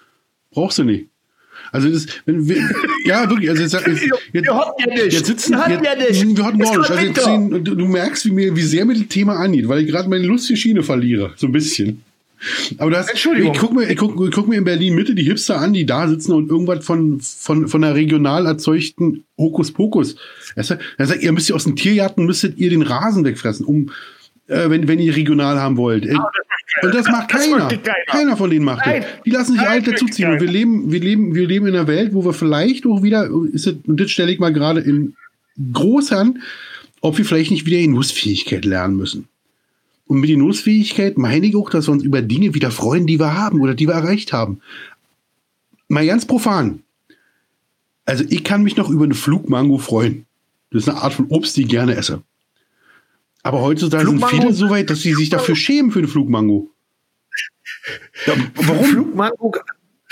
[0.52, 1.08] Brauchst du nicht.
[1.72, 2.56] Also das, wenn wir,
[3.04, 3.86] ja wirklich, also jetzt, jetzt,
[4.32, 5.12] jetzt, wir hatten ja nicht.
[5.12, 6.36] Jetzt sitzen, wir hatten ja nicht.
[6.36, 6.90] Wir hatten gar nicht.
[6.90, 9.88] Also jetzt du, du, merkst, wie mir, wie sehr mir das Thema angeht, weil ich
[9.88, 12.02] gerade meine lustige Schiene verliere, so ein bisschen.
[12.78, 13.52] Aber das, Entschuldigung.
[13.52, 15.86] Ich guck mir, ich guck, ich guck mir in Berlin Mitte die Hipster an, die
[15.86, 20.16] da sitzen und irgendwas von, von, von einer regional erzeugten Hokuspokus.
[20.54, 23.66] Er sagt, er sagt, ihr müsst ihr aus den Tiergarten müsstet ihr den Rasen wegfressen,
[23.66, 23.90] um,
[24.48, 26.04] äh, wenn, wenn ihr regional haben wollt.
[26.04, 26.16] Äh,
[26.82, 27.68] und das macht keiner.
[27.68, 27.96] Das keiner.
[28.06, 28.36] keiner.
[28.36, 29.02] von denen macht Nein.
[29.02, 29.22] das.
[29.24, 30.30] Die lassen sich alt dazuziehen.
[30.32, 33.28] Und wir leben, wir leben, wir leben in einer Welt, wo wir vielleicht auch wieder,
[33.52, 35.14] das, und das stelle ich mal gerade in
[35.72, 36.42] groß an,
[37.00, 39.28] ob wir vielleicht nicht wieder Genussfähigkeit lernen müssen.
[40.06, 43.34] Und mit Genussfähigkeit meine ich auch, dass wir uns über Dinge wieder freuen, die wir
[43.34, 44.60] haben oder die wir erreicht haben.
[45.88, 46.82] Mal ganz profan.
[48.06, 50.24] Also ich kann mich noch über eine Flugmango freuen.
[50.70, 52.22] Das ist eine Art von Obst, die ich gerne esse.
[53.42, 56.70] Aber heutzutage Flugmango sind viele so weit, dass sie sich dafür schämen für eine Flugmango.
[58.26, 58.84] Ja, warum?
[58.84, 59.52] Flugmango,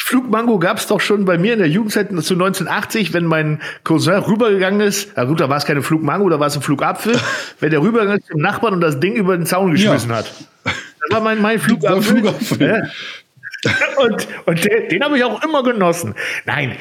[0.06, 4.14] Flugmango gab es doch schon bei mir in der Jugendzeit zu 1980, wenn mein Cousin
[4.14, 5.10] rübergegangen ist.
[5.16, 7.18] Na gut, da war es keine Flugmango, da war es ein Flugapfel.
[7.60, 10.18] wenn der rübergegangen ist zum Nachbarn und das Ding über den Zaun geschmissen ja.
[10.18, 10.32] hat.
[10.62, 10.74] Das
[11.10, 12.02] war mein, mein Flugapfel.
[12.02, 12.60] Flugapfel.
[12.68, 12.82] Ja.
[13.96, 16.14] Und, und den, den habe ich auch immer genossen.
[16.44, 16.76] Nein,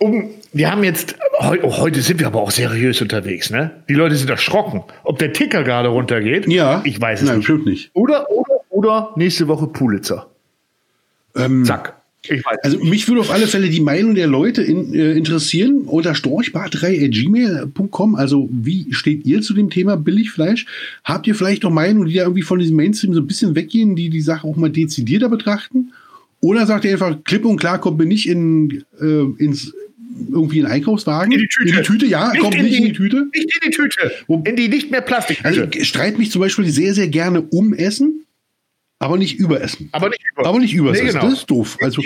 [0.00, 3.70] um, wir haben jetzt, oh, heute sind wir aber auch seriös unterwegs, ne?
[3.88, 4.82] Die Leute sind erschrocken.
[5.04, 6.80] Ob der Ticker gerade runtergeht, ja.
[6.84, 7.44] ich weiß es Nein, nicht.
[7.44, 7.90] Stimmt nicht.
[7.92, 10.28] Oder, oder, oder nächste Woche Pulitzer.
[11.36, 12.00] Ähm, Zack.
[12.62, 18.14] Also mich würde auf alle Fälle die Meinung der Leute in, äh, interessieren unter storchbart3.gmail.com.
[18.14, 20.66] Also wie steht ihr zu dem Thema Billigfleisch?
[21.04, 23.96] Habt ihr vielleicht noch Meinungen, die da irgendwie von diesem Mainstream so ein bisschen weggehen,
[23.96, 25.92] die die Sache auch mal dezidierter betrachten?
[26.40, 29.74] Oder sagt ihr einfach klipp und klar, kommt mir nicht in, äh, ins
[30.30, 31.32] irgendwie in Einkaufswagen?
[31.32, 31.70] In die Tüte.
[31.70, 33.28] In die Tüte, ja, nicht kommt in nicht die, in die Tüte.
[33.32, 34.12] Nicht in die Tüte.
[34.44, 35.44] In die nicht mehr Plastik.
[35.44, 38.26] Also ich streite mich zum Beispiel sehr, sehr gerne um Essen.
[38.98, 39.88] Aber nicht überessen.
[39.92, 40.46] Aber nicht über.
[40.46, 41.06] Aber nicht überessen.
[41.06, 41.24] Nee, genau.
[41.24, 41.78] Das ist doof.
[41.80, 42.02] Also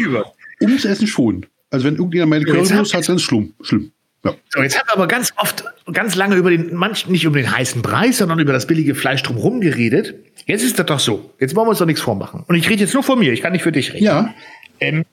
[0.61, 1.46] ums Essen schon.
[1.70, 3.52] Also wenn irgendjemand meine Currywurst hat, dann ist es schlimm.
[3.62, 3.90] schlimm.
[4.24, 4.34] Ja.
[4.48, 7.50] So, jetzt haben wir aber ganz oft, ganz lange über den, manch, nicht über den
[7.50, 10.14] heißen Preis, sondern über das billige Fleisch drumherum geredet.
[10.46, 11.34] Jetzt ist das doch so.
[11.40, 12.44] Jetzt wollen wir uns doch nichts vormachen.
[12.46, 13.32] Und ich rede jetzt nur von mir.
[13.32, 14.05] Ich kann nicht für dich reden.
[14.05, 14.34] Ja.
[14.80, 15.05] Ähm,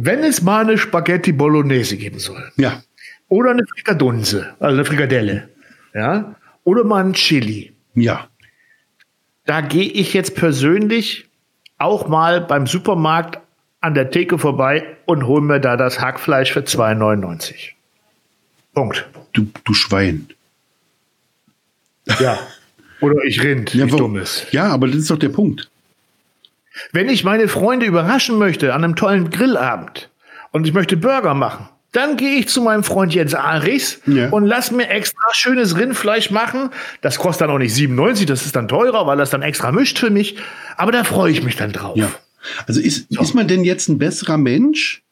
[0.00, 2.52] wenn es mal eine Spaghetti Bolognese geben soll.
[2.56, 2.82] Ja.
[3.28, 5.48] Oder eine Frikadunse, also eine Frikadelle.
[5.94, 6.34] Ja.
[6.64, 7.72] Oder mal ein Chili.
[7.94, 8.28] Ja
[9.48, 11.26] da gehe ich jetzt persönlich
[11.78, 13.38] auch mal beim Supermarkt
[13.80, 17.70] an der Theke vorbei und hole mir da das Hackfleisch für 2,99.
[18.74, 19.08] Punkt.
[19.32, 20.28] Du, du Schwein.
[22.20, 22.38] Ja.
[23.00, 24.46] Oder ich rind, ja, dummes.
[24.50, 25.70] Ja, aber das ist doch der Punkt.
[26.92, 30.10] Wenn ich meine Freunde überraschen möchte an einem tollen Grillabend
[30.52, 34.28] und ich möchte Burger machen, dann gehe ich zu meinem Freund Jens Arichs ja.
[34.30, 36.70] und lass mir extra schönes Rindfleisch machen.
[37.00, 39.98] Das kostet dann auch nicht 97, das ist dann teurer, weil das dann extra mischt
[39.98, 40.36] für mich.
[40.76, 41.96] Aber da freue ich mich dann drauf.
[41.96, 42.10] Ja.
[42.66, 43.20] Also ist, so.
[43.20, 45.02] ist man denn jetzt ein besserer Mensch,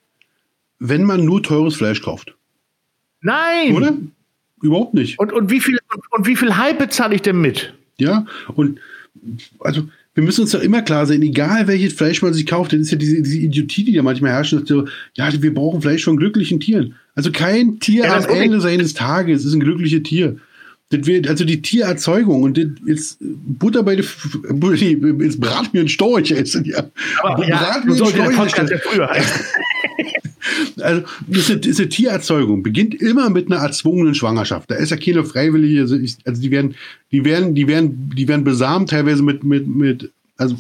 [0.79, 2.35] wenn man nur teures Fleisch kauft?
[3.21, 3.75] Nein.
[3.75, 3.95] Oder?
[4.63, 5.19] Überhaupt nicht.
[5.19, 7.75] Und, und, wie viel, und, und wie viel Hype bezahle ich denn mit?
[7.99, 8.79] Ja, und
[9.61, 12.81] also wir müssen uns doch immer klar sein, egal welches Fleisch man sich kauft, das
[12.81, 16.17] ist ja diese, diese Idiotie, die da manchmal herrscht, so, ja, wir brauchen Fleisch von
[16.17, 16.95] glücklichen Tieren.
[17.15, 20.37] Also kein Tier Ja, am Ende seines Tages ist ein glückliches Tier.
[20.89, 25.89] Das wird, also die Tiererzeugung und das jetzt Butter bei der, jetzt brat mir ein
[25.89, 26.85] Storch essen, ja.
[27.23, 28.89] Aber ja, Brat du mir ein solltest den Storch Podcast ja essen.
[28.91, 29.45] früher heißen.
[30.87, 34.71] Also diese, diese Tiererzeugung beginnt immer mit einer erzwungenen Schwangerschaft.
[34.71, 36.75] Da ist ja keine freiwillige, also ich- also die werden,
[37.13, 40.57] die werden, die werden, die werden besamt teilweise mit, mit, mit, also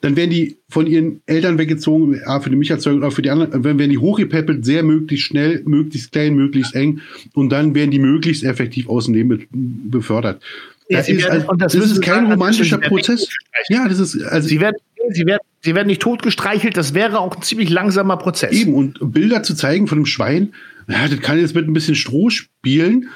[0.00, 3.62] dann werden die von ihren Eltern weggezogen, für die Milcherzeugung, auch für die anderen, dann
[3.78, 7.00] werden die hochgepäppelt, sehr möglichst schnell, möglichst klein, möglichst eng
[7.34, 10.42] und dann werden die möglichst effektiv aus dem Leben be- befördert.
[10.88, 13.28] Ja, Das sie ist, also, das das ist kein romantischer Prozess.
[13.68, 14.76] Ja, das ist, also Sie werden,
[15.10, 18.52] sie, werden, sie werden nicht totgestreichelt, das wäre auch ein ziemlich langsamer Prozess.
[18.52, 20.52] Eben, und Bilder zu zeigen von dem Schwein,
[20.88, 23.08] ja, das kann jetzt mit ein bisschen Stroh spielen,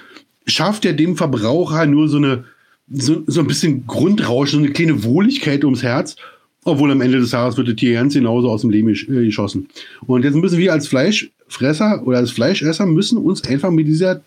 [0.47, 2.45] schafft ja dem Verbraucher nur so eine,
[2.91, 6.17] so, so ein bisschen Grundrausch, so eine kleine Wohligkeit ums Herz,
[6.65, 9.69] obwohl am Ende des Tages wird das Tier ganz genauso aus dem Leben äh, geschossen.
[10.07, 14.23] Und jetzt müssen wir als Fleischfresser oder als Fleischesser müssen uns einfach mit dieser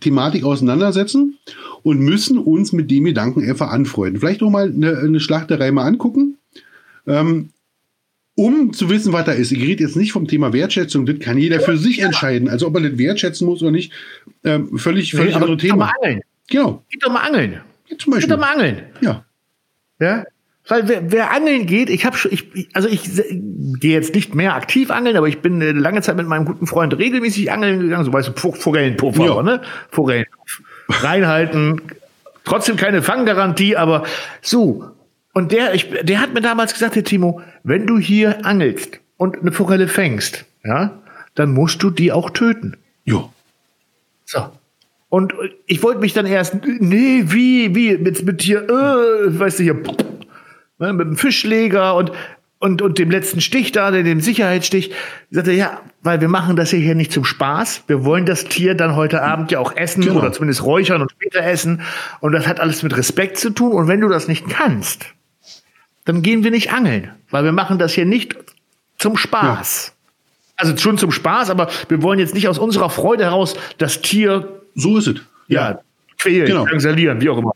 [0.00, 1.38] Thematik auseinandersetzen
[1.82, 4.20] und müssen uns mit dem Gedanken einfach anfreunden.
[4.20, 6.36] Vielleicht auch mal eine, eine Schlachterei mal angucken.
[7.06, 7.50] Ähm,
[8.36, 9.52] um zu wissen, was da ist.
[9.52, 12.48] Ich rede jetzt nicht vom Thema Wertschätzung, das kann jeder für sich entscheiden.
[12.48, 13.92] Also ob er das wertschätzen muss oder nicht,
[14.44, 15.92] ähm, völlig, völlig Nee, aber andere geh doch mal Thema.
[16.02, 16.20] angeln.
[16.48, 17.60] Genau, Geh doch mal angeln.
[17.88, 18.30] ja, zum Beispiel.
[18.30, 18.82] doch mal angeln.
[19.00, 19.24] Ja,
[20.00, 20.24] Ja?
[20.68, 24.54] Weil wer, wer angeln geht, ich habe schon, ich, also ich gehe jetzt nicht mehr
[24.54, 28.04] aktiv angeln, aber ich bin äh, lange Zeit mit meinem guten Freund regelmäßig angeln gegangen,
[28.04, 29.42] so weißt du, Forellenpuffer, Ja.
[29.42, 29.62] ne?
[29.90, 30.62] Forellenpuff.
[30.88, 31.82] Reinhalten,
[32.44, 34.04] trotzdem keine Fanggarantie, aber
[34.42, 34.84] so.
[35.40, 39.40] Und der, ich, der hat mir damals gesagt, Herr Timo, wenn du hier angelst und
[39.40, 40.98] eine Forelle fängst, ja,
[41.34, 42.76] dann musst du die auch töten.
[43.06, 43.26] ja.
[44.26, 44.50] So.
[45.08, 45.32] Und
[45.66, 49.82] ich wollte mich dann erst, nee, wie, wie, mit, mit hier, äh, weißt du, hier,
[50.78, 52.12] ne, mit dem Fischleger und,
[52.58, 54.90] und, und dem letzten Stich da, dem Sicherheitsstich.
[54.90, 54.94] Ich
[55.34, 57.84] sagte, ja, weil wir machen das hier nicht zum Spaß.
[57.86, 60.18] Wir wollen das Tier dann heute Abend ja auch essen Genau.
[60.20, 61.80] oder zumindest räuchern und später essen.
[62.20, 63.72] Und das hat alles mit Respekt zu tun.
[63.72, 65.06] Und wenn du das nicht kannst,
[66.04, 68.36] dann gehen wir nicht angeln, weil wir machen das hier nicht
[68.98, 69.94] zum Spaß.
[70.56, 74.60] Also schon zum Spaß, aber wir wollen jetzt nicht aus unserer Freude heraus das Tier
[74.74, 75.20] So ist es.
[75.48, 75.80] ja,
[76.18, 76.64] quälen, Genau.
[76.66, 77.52] drangsalieren, wie auch immer.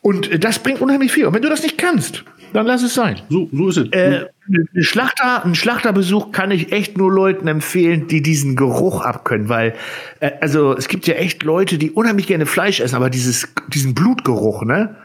[0.00, 1.26] Und äh, das bringt unheimlich viel.
[1.26, 3.20] Und wenn du das nicht kannst, dann lass es sein.
[3.28, 3.88] So, so ist es.
[3.92, 9.48] Äh, ein Schlachter, ein Schlachterbesuch kann ich echt nur Leuten empfehlen, die diesen Geruch abkönnen,
[9.48, 9.74] weil
[10.20, 13.94] äh, also es gibt ja echt Leute, die unheimlich gerne Fleisch essen, aber dieses diesen
[13.94, 14.96] Blutgeruch, ne?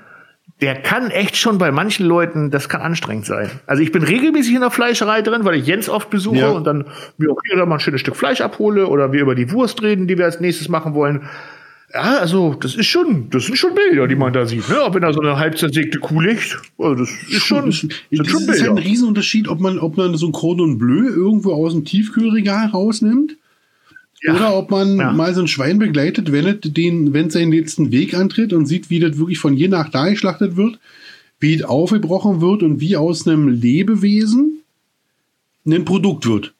[0.61, 3.51] Der kann echt schon bei manchen Leuten, das kann anstrengend sein.
[3.67, 6.49] Also ich bin regelmäßig in der Fleischerei drin, weil ich Jens oft besuche Ja.
[6.49, 6.85] und dann
[7.17, 10.07] mir auch hier mal ein schönes Stück Fleisch abhole oder wir über die Wurst reden,
[10.07, 11.21] die wir als nächstes machen wollen.
[11.93, 14.81] Ja, also das ist schon, das sind schon Bilder, die man da sieht, ne?
[14.81, 16.59] Auch wenn da so eine halb zersägte Kuh liegt.
[16.77, 18.77] Also das ist schon, das, das schon ist halt ein.
[18.77, 23.37] Riesenunterschied, ob man, ob man so ein Cordon Bleu irgendwo aus dem Tiefkühlregal rausnimmt.
[24.23, 24.33] Ja.
[24.35, 25.11] Oder ob man Ja.
[25.11, 28.65] mal so ein Schwein begleitet, wenn es den, wenn es seinen letzten Weg antritt und
[28.65, 30.79] sieht, wie das wirklich von je nach da geschlachtet wird,
[31.39, 34.63] wie es aufgebrochen wird und wie aus einem Lebewesen
[35.67, 36.53] ein Produkt wird.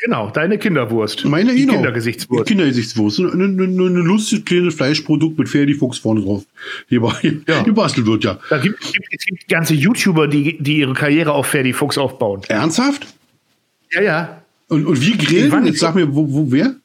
[0.00, 1.24] Genau, deine Kinderwurst.
[1.24, 1.72] Meine die genau.
[1.72, 2.46] Kindergesichtswurst.
[2.46, 3.18] Kindergesichtswurst.
[3.18, 6.44] Eine, eine, eine lustiges kleines Fleischprodukt mit Pferdefuchs vorne drauf.
[6.88, 7.02] Hier,
[7.48, 7.62] Ja.
[7.64, 8.38] gebastelt wird, ja.
[8.48, 11.98] Da gibt es gibt, es gibt ganze YouTuber, die, die ihre Karriere auf Ferdi Fuchs
[11.98, 12.42] aufbauen.
[12.46, 13.08] Ernsthaft?
[13.90, 14.37] Ja, ja.
[14.68, 15.66] Und, und wir grillen?
[15.66, 16.76] Jetzt sag mir, wo, wo wer?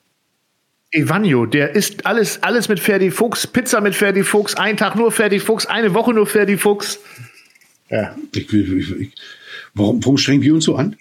[0.92, 5.12] Evanio, der isst alles, alles mit Ferdi Fuchs, Pizza mit Ferdi Fuchs, ein Tag nur
[5.12, 7.00] Ferdi Fuchs, eine Woche nur Ferdi Fuchs.
[7.90, 8.16] Ja.
[8.34, 9.12] Ich, ich, ich,
[9.74, 10.96] warum, warum strengen wir uns so an?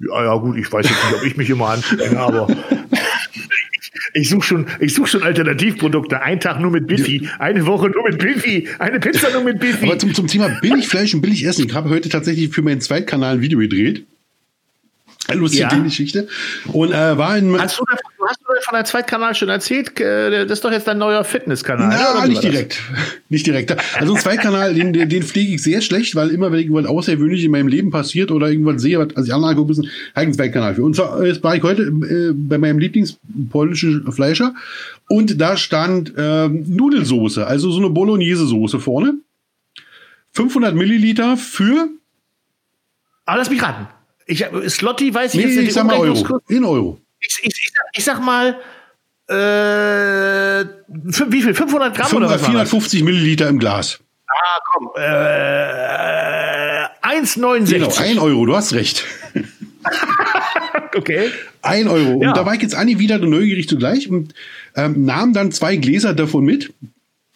[0.00, 2.48] Ja, ja, gut, ich weiß jetzt nicht, ob ich mich immer anstrenge, aber
[3.32, 6.20] ich, ich suche schon, ich such schon Alternativprodukte.
[6.20, 9.86] Ein Tag nur mit Biffy, eine Woche nur mit Biffy, eine Pizza nur mit Biffy.
[9.86, 11.66] Aber zum, zum Thema Billigfleisch und Billigessen.
[11.66, 14.04] Ich habe heute tatsächlich für meinen Zweitkanal ein Video gedreht.
[15.34, 15.78] Lustige Ja.
[15.82, 16.28] Geschichte.
[16.72, 17.58] Und äh, war in.
[17.60, 19.98] Hast du, davon, hast du von der Zweitkanal schon erzählt?
[20.00, 21.88] Äh, Das ist doch jetzt dein neuer Fitnesskanal.
[21.90, 22.80] Na, nicht direkt.
[23.28, 23.76] Nicht direkt.
[23.98, 27.46] Also ein Zweitkanal, den, den, den pflege ich sehr schlecht, weil immer, wenn irgendwas Außergewöhnliches
[27.46, 30.32] in meinem Leben passiert oder irgendwas sehe, was also ich andere angucke, habe ich einen
[30.34, 30.84] Zweitkanal für.
[30.84, 34.54] Und zwar äh, war ich heute äh, bei meinem Lieblingspolnischen Fleischer
[35.08, 39.14] und da stand ähm, Nudelsoße, also so eine Bolognese-Soße vorne.
[40.32, 41.88] 500 Milliliter für,
[43.24, 43.88] Aber lass mich raten.
[44.26, 45.68] Ich, Slotty weiß ich nee, jetzt nicht.
[45.68, 47.00] ich sag mal Euro, in Euro.
[47.20, 48.58] Ich, ich, ich, sag, ich sag mal,
[49.28, 50.64] äh,
[51.28, 51.54] wie viel?
[51.54, 52.32] 500 Gramm oder was?
[52.32, 52.46] war das?
[52.46, 54.00] 450 Milliliter im Glas.
[54.28, 54.90] Ah, komm.
[54.96, 55.06] Äh,
[57.22, 57.70] 1,69.
[57.70, 59.04] Genau, ein Euro, du hast recht.
[60.94, 61.30] Okay.
[61.62, 62.22] Ein Euro.
[62.22, 62.28] Ja.
[62.28, 64.34] Und da war ich jetzt angewidert und neugierig zugleich und
[64.74, 66.72] ähm, nahm dann zwei Gläser davon mit.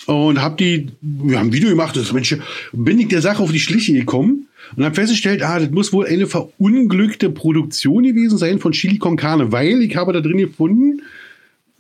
[0.07, 2.37] und hab die, wir haben ein Video gemacht, das Mensch,
[2.73, 6.07] bin ich der Sache auf die Schliche gekommen und habe festgestellt, ah, das muss wohl
[6.07, 11.03] eine verunglückte Produktion gewesen sein von Chili con Carne, weil ich habe da drin gefunden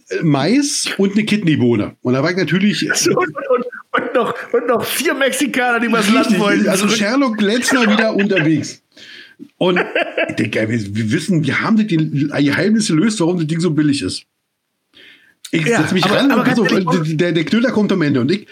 [0.08, 1.96] äh, Mais und eine Kidneybohne.
[2.02, 2.88] Und da war ich natürlich.
[3.08, 6.68] und, und, und, noch, und noch vier Mexikaner, die was Land wollen.
[6.68, 8.82] Also Sherlock Letzner wieder unterwegs.
[9.56, 9.80] Und
[10.28, 14.26] ich denke, wir, wissen, wir haben die Geheimnisse gelöst, warum das Ding so billig ist.
[15.52, 18.20] Ich ja, setze mich aber, ran aber und auf, der, der Knüller kommt am Ende
[18.20, 18.46] und ich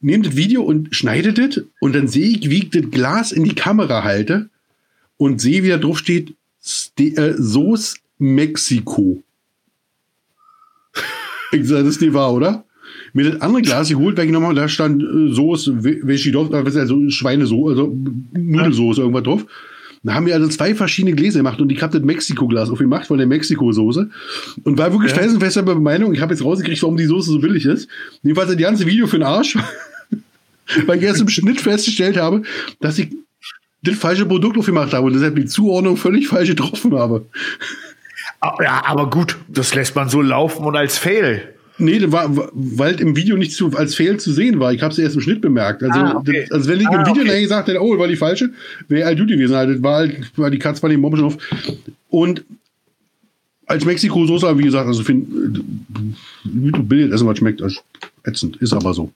[0.00, 3.44] nehme das Video und schneide das und dann sehe ich, wie ich das Glas in
[3.44, 4.48] die Kamera halte
[5.16, 6.34] und sehe, wie da drauf steht,
[6.98, 9.22] äh, Sauce Mexiko.
[11.52, 12.64] ich sage, das ist nicht wahr, oder?
[13.12, 17.96] Mir das andere Glas geholt, weggenommen und da stand äh, Soße, Vechidov, also Schweinesoße, also
[18.32, 19.46] Nudelsoße, irgendwas drauf.
[20.02, 23.18] Da haben wir also zwei verschiedene Gläser gemacht und ich habe das Mexiko-Glas aufgemacht von
[23.18, 24.08] der Mexiko-Soße
[24.64, 25.18] und war wirklich ja.
[25.18, 27.86] felsenfester bei Meinung, ich habe jetzt rausgekriegt, warum die Soße so billig ist.
[28.22, 29.58] Jedenfalls das ganze Video für den Arsch,
[30.86, 32.42] weil ich erst im Schnitt festgestellt habe,
[32.80, 33.08] dass ich
[33.82, 37.26] das falsche Produkt aufgemacht habe und deshalb die Zuordnung völlig falsch getroffen habe.
[38.40, 41.54] Ah, ja, aber gut, das lässt man so laufen und als Fail.
[41.80, 44.72] Nee, das war, weil im Video nicht zu, als Fehl zu sehen war.
[44.72, 45.82] Ich habe es erst im Schnitt bemerkt.
[45.82, 46.42] Also, ah, okay.
[46.42, 47.40] das, also wenn ich ah, im Video okay.
[47.40, 48.50] gesagt hätte, oh, war die falsche,
[48.88, 49.54] wäre halt gut gewesen.
[49.54, 51.38] Also, das war halt, war die Katze bei dem Bomben auf.
[52.10, 52.44] Und
[53.66, 55.62] als Mexiko-Soße, wie gesagt, also finde
[56.44, 57.80] Bildet essen, was schmeckt, also
[58.24, 58.56] ätzend.
[58.56, 59.10] Ist aber so.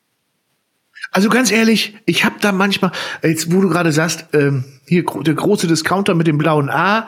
[1.15, 2.91] Also ganz ehrlich, ich habe da manchmal,
[3.23, 7.07] jetzt wo du gerade sagst, ähm, hier der große Discounter mit dem blauen A,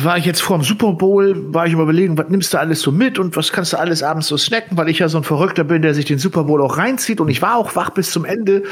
[0.00, 2.90] war ich jetzt vor dem Super Bowl, war ich überlegen, was nimmst du alles so
[2.90, 5.62] mit und was kannst du alles abends so snacken, weil ich ja so ein Verrückter
[5.62, 8.24] bin, der sich den Super Bowl auch reinzieht und ich war auch wach bis zum
[8.24, 8.64] Ende.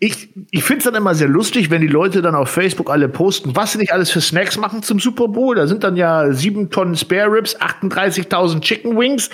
[0.00, 3.08] Ich, ich finde es dann immer sehr lustig, wenn die Leute dann auf Facebook alle
[3.08, 5.54] posten, was sie nicht alles für Snacks machen zum Super Bowl.
[5.54, 9.30] Da sind dann ja sieben Tonnen Spare Ribs, 38.000 Chicken Wings.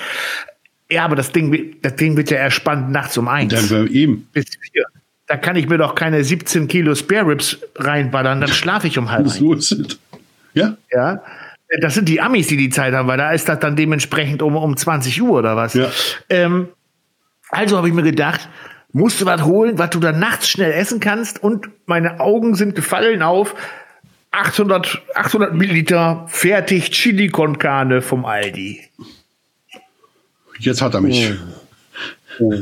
[0.90, 3.52] Ja, aber das Ding, das Ding wird ja erst spannend nachts um eins.
[3.52, 4.28] Dann war eben.
[4.32, 4.84] Bis vier.
[5.26, 9.10] Da kann ich mir doch keine 17 Kilo Spare Ribs reinballern, dann schlafe ich um
[9.10, 9.28] halb.
[9.28, 9.98] So ist es.
[10.52, 10.76] Ja.
[10.92, 11.22] Ja.
[11.80, 14.54] Das sind die Amis, die die Zeit haben, weil da ist das dann dementsprechend um,
[14.54, 15.74] um 20 Uhr oder was.
[15.74, 15.90] Ja.
[16.28, 16.68] Ähm,
[17.48, 18.48] also habe ich mir gedacht,
[18.92, 21.42] musst du was holen, was du dann nachts schnell essen kannst.
[21.42, 23.54] Und meine Augen sind gefallen auf
[24.30, 28.80] 800, 800 Milliliter fertig Chili con Carne vom Aldi.
[30.64, 31.32] Jetzt hat er mich.
[32.38, 32.52] Oh.
[32.52, 32.54] Oh.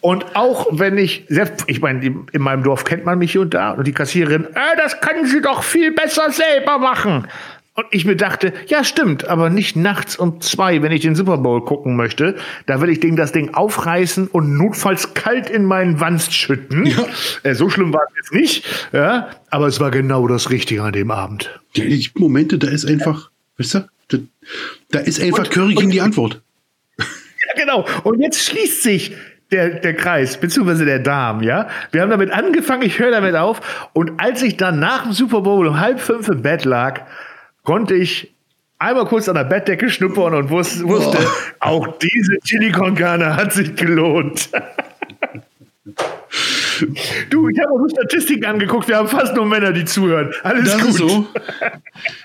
[0.00, 3.54] Und auch wenn ich, selbst, ich meine, in meinem Dorf kennt man mich hier und
[3.54, 7.26] da und die Kassiererin, äh, das können Sie doch viel besser selber machen.
[7.74, 11.38] Und ich mir dachte, ja, stimmt, aber nicht nachts um zwei, wenn ich den Super
[11.38, 12.34] Bowl gucken möchte.
[12.66, 16.86] Da will ich das Ding aufreißen und notfalls kalt in meinen Wanst schütten.
[16.86, 17.06] Ja.
[17.44, 20.92] Äh, so schlimm war es jetzt nicht, ja, aber es war genau das Richtige an
[20.92, 21.60] dem Abend.
[21.74, 24.18] Ja, die Momente, da ist einfach, weißt du, da,
[24.90, 26.40] da ist einfach und, Curry gegen die Antwort.
[27.58, 27.86] Ja, genau.
[28.04, 29.14] Und jetzt schließt sich
[29.50, 31.68] der, der Kreis, beziehungsweise der Darm, ja.
[31.90, 33.88] Wir haben damit angefangen, ich höre damit auf.
[33.92, 37.02] Und als ich dann nach dem Super Bowl um halb fünf im Bett lag,
[37.62, 38.34] konnte ich
[38.78, 41.18] einmal kurz an der Bettdecke schnuppern und wusste, wusste
[41.60, 44.50] auch diese Chili con Carne hat sich gelohnt.
[47.30, 50.32] Du, ich habe auch Statistiken angeguckt, wir haben fast nur Männer, die zuhören.
[50.42, 50.90] Alles das gut.
[50.90, 51.26] Ist so.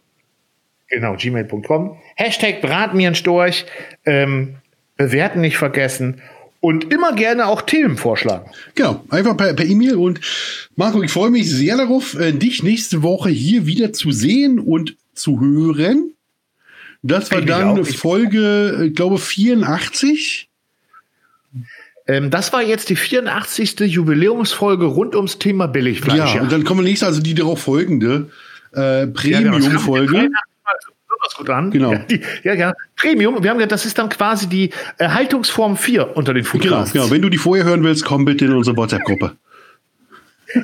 [0.89, 1.97] Genau, gmail.com.
[2.15, 3.65] Hashtag brat mir ein Storch.
[4.05, 4.57] Ähm,
[4.95, 6.21] bewerten nicht vergessen.
[6.63, 8.49] Und immer gerne auch Themen vorschlagen.
[8.75, 9.95] Genau, einfach per E-Mail.
[9.95, 10.21] E und
[10.77, 14.95] Marco, ich freue mich sehr darauf, äh, dich nächste Woche hier wieder zu sehen und
[15.13, 16.13] zu hören.
[17.01, 20.47] Das war dann Folge, ich glaube, 84.
[22.07, 23.81] Ähm, das war jetzt die 84.
[23.81, 26.35] Jubiläumsfolge rund ums Thema Billigfleisch.
[26.35, 28.29] Ja, und dann kommen wir nächste, also die darauf folgende
[28.73, 29.57] äh, Ja, genau.
[31.37, 31.71] Gut an.
[31.71, 31.91] Genau.
[31.93, 32.73] Ja, die, ja, ja.
[32.95, 33.43] Premium.
[33.43, 36.93] Wir haben gesagt, das ist dann quasi die äh, Haltungsform 4 unter den Genau, Foodcasts.
[36.93, 37.09] genau.
[37.09, 39.35] Wenn du die vorher hören willst, komm bitte in unsere WhatsApp-Gruppe.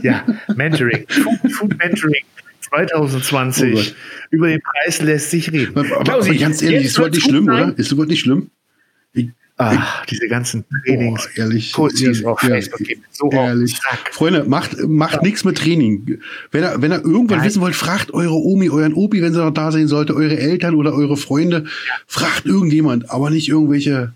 [0.03, 0.23] Ja,
[0.55, 1.05] Mentoring.
[1.09, 2.23] Food, Food Mentoring
[2.61, 3.73] 2020.
[3.75, 3.95] Oh.
[4.29, 5.75] Über den Preis lässt sich reden.
[5.75, 7.69] Aber, aber, Klausi, aber ganz ehrlich, ist sowas nicht schlimm, sein.
[7.69, 7.79] oder?
[7.79, 8.51] Ist sowas nicht schlimm?
[9.61, 11.27] Ach, diese ganzen Trainings.
[11.35, 13.77] Boah, ehrlich, ehrlich, auf ehrlich, Facebook gibt so ehrlich.
[14.11, 16.19] Freunde, macht, macht nichts mit Training.
[16.51, 17.47] Wenn ihr, wenn ihr irgendwann Nein.
[17.47, 20.75] wissen wollt, fragt eure Omi, euren Opi, wenn sie noch da sein sollte, eure Eltern
[20.75, 21.65] oder eure Freunde.
[22.07, 24.13] Fragt irgendjemand, aber nicht irgendwelche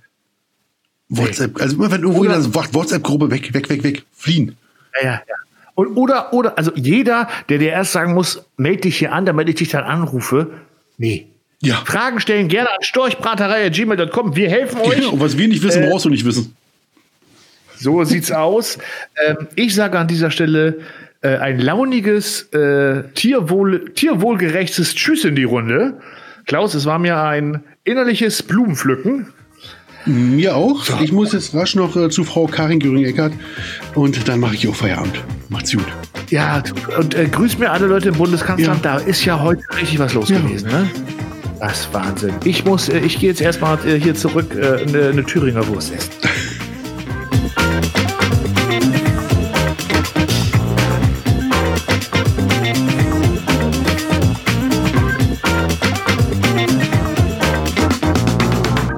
[1.10, 1.60] WhatsApp.
[1.60, 4.56] Also immer wenn irgendwo Oder- in der WhatsApp-Gruppe weg, weg, weg, weg, fliehen.
[5.02, 5.36] Ja, ja, ja.
[5.76, 9.50] Und, oder, oder, also jeder, der dir erst sagen muss, melde dich hier an, damit
[9.50, 10.52] ich dich dann anrufe.
[10.98, 11.28] Nee.
[11.64, 11.82] Ja.
[11.86, 14.36] Fragen stellen gerne an storchbraterei.gmail.com.
[14.36, 15.12] Wir helfen euch.
[15.12, 16.56] Und was wir nicht wissen, Äh, brauchst du nicht wissen.
[17.78, 18.78] So sieht's aus.
[19.26, 20.80] Ähm, ich sage an dieser Stelle
[21.22, 26.00] äh, ein launiges, äh, tierwohl, tierwohlgerechtes Tschüss in die Runde.
[26.46, 29.28] Klaus, es war mir ein innerliches Blumenpflücken.
[30.06, 31.02] Mir auch.
[31.02, 33.32] Ich muss jetzt rasch noch äh, zu Frau Karin Göring-Eckert
[33.96, 35.18] und dann mache ich auch Feierabend.
[35.48, 35.86] Macht's gut.
[36.30, 36.62] Ja,
[37.00, 38.84] und äh, grüß mir alle Leute im Bundeskanzleramt.
[38.84, 38.98] Ja.
[38.98, 40.40] Da ist ja heute richtig was los Ja.
[40.40, 40.70] gewesen.
[40.70, 40.90] Ne?
[41.66, 42.36] Das ist Wahnsinn.
[42.44, 45.94] Ich muss, äh, ich gehe jetzt erstmal äh, hier zurück äh, eine, eine Thüringer Wurst
[45.94, 46.12] essen.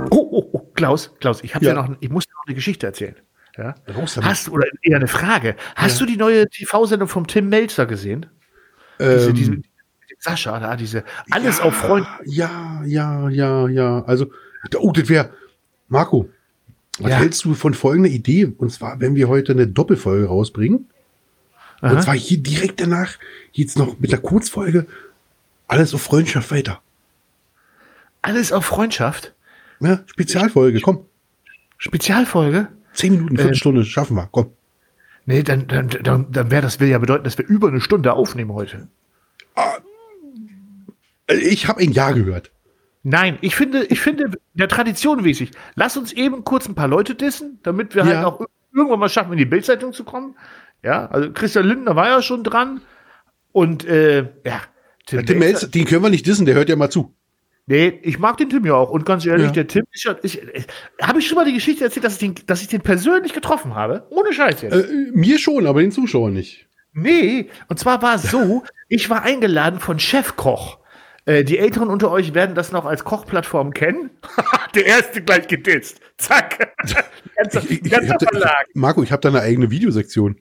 [0.10, 1.76] Oh, oh, oh, Klaus, Klaus, ich habe ja.
[1.76, 1.84] Ja.
[1.84, 3.16] noch, ich muss dir noch eine Geschichte erzählen.
[3.58, 3.76] Ja?
[4.24, 5.56] Hast oder eher eine Frage?
[5.76, 8.26] Hast du die neue TV-Sendung vom Tim Melzer gesehen?
[9.00, 9.64] Diese, Ähm, diese, dem
[10.26, 12.08] Sascha, da, diese alles auf Freund.
[12.26, 14.04] Ja, ja, ja, ja.
[14.06, 14.28] Also,
[14.78, 15.30] oh, das wäre.
[15.88, 16.28] Marco,
[17.00, 17.18] was Ja.
[17.18, 18.46] hältst du von folgender Idee?
[18.58, 20.90] Und zwar, wenn wir heute eine Doppelfolge rausbringen.
[21.82, 21.94] Aha.
[21.94, 23.14] Und zwar hier direkt danach
[23.52, 24.88] jetzt noch mit der Kurzfolge
[25.68, 26.82] alles auf Freundschaft weiter.
[28.22, 29.34] Alles auf Freundschaft.
[29.80, 31.06] Ja, Spezialfolge, komm.
[31.78, 32.70] Spezialfolge?
[32.94, 34.52] Zehn Minuten, Viertelstunde, schaffen wir, komm.
[35.26, 38.14] Nee, dann, dann, dann, dann wäre das will ja bedeuten, dass wir über eine Stunde
[38.14, 38.88] aufnehmen heute.
[39.56, 39.62] Äh,
[41.28, 42.52] Ich habe ein Ja gehört.
[43.04, 45.52] Nein, ich finde, ich finde der Tradition mäßig.
[45.76, 48.26] Lass uns eben kurz ein paar Leute dissen, damit wir halt Ja.
[48.26, 48.42] auch
[48.74, 50.36] irgendwann mal schaffen, in die Bildzeitung zu kommen.
[50.84, 52.82] Ja, also Christian Lindner war ja schon dran.
[53.52, 54.62] Und äh, ja,
[55.06, 57.14] Tim, Tim Melzer- den können wir nicht dissen, der hört ja mal zu.
[57.68, 58.90] Nee, ich mag den Tim ja auch.
[58.92, 59.52] Und ganz ehrlich, Ja.
[59.52, 60.16] der Tim ist ja.
[60.22, 60.68] Ich, ich,
[61.02, 63.74] habe ich schon mal die Geschichte erzählt, dass ich, den, dass ich den persönlich getroffen
[63.76, 64.06] habe?
[64.10, 64.74] Ohne Scheiß jetzt.
[64.74, 66.68] Äh, mir schon, aber den Zuschauern nicht.
[66.94, 70.80] Nee, und zwar war es so, ich war eingeladen von Chefkoch.
[71.26, 74.12] Äh, die Älteren unter euch werden das noch als Kochplattform kennen.
[74.76, 76.00] Der erste gleich geditzt.
[76.18, 76.76] Zack.
[77.36, 78.68] ganzer Ich, ich, ich ganzer hab da, Verlag.
[78.74, 80.40] Marco, ich habe da eine eigene Videosektion.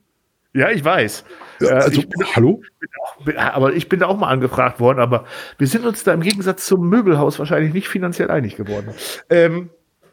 [0.53, 1.25] Ja, ich weiß.
[1.61, 2.63] Ja, Äh, also, ich bin, hallo?
[2.79, 5.25] bin auch, bin, aber ich bin da auch mal angefragt worden, aber
[5.59, 8.95] wir sind uns da im Gegensatz zum Möbelhaus wahrscheinlich nicht finanziell einig geworden.
[9.31, 9.71] Ähm,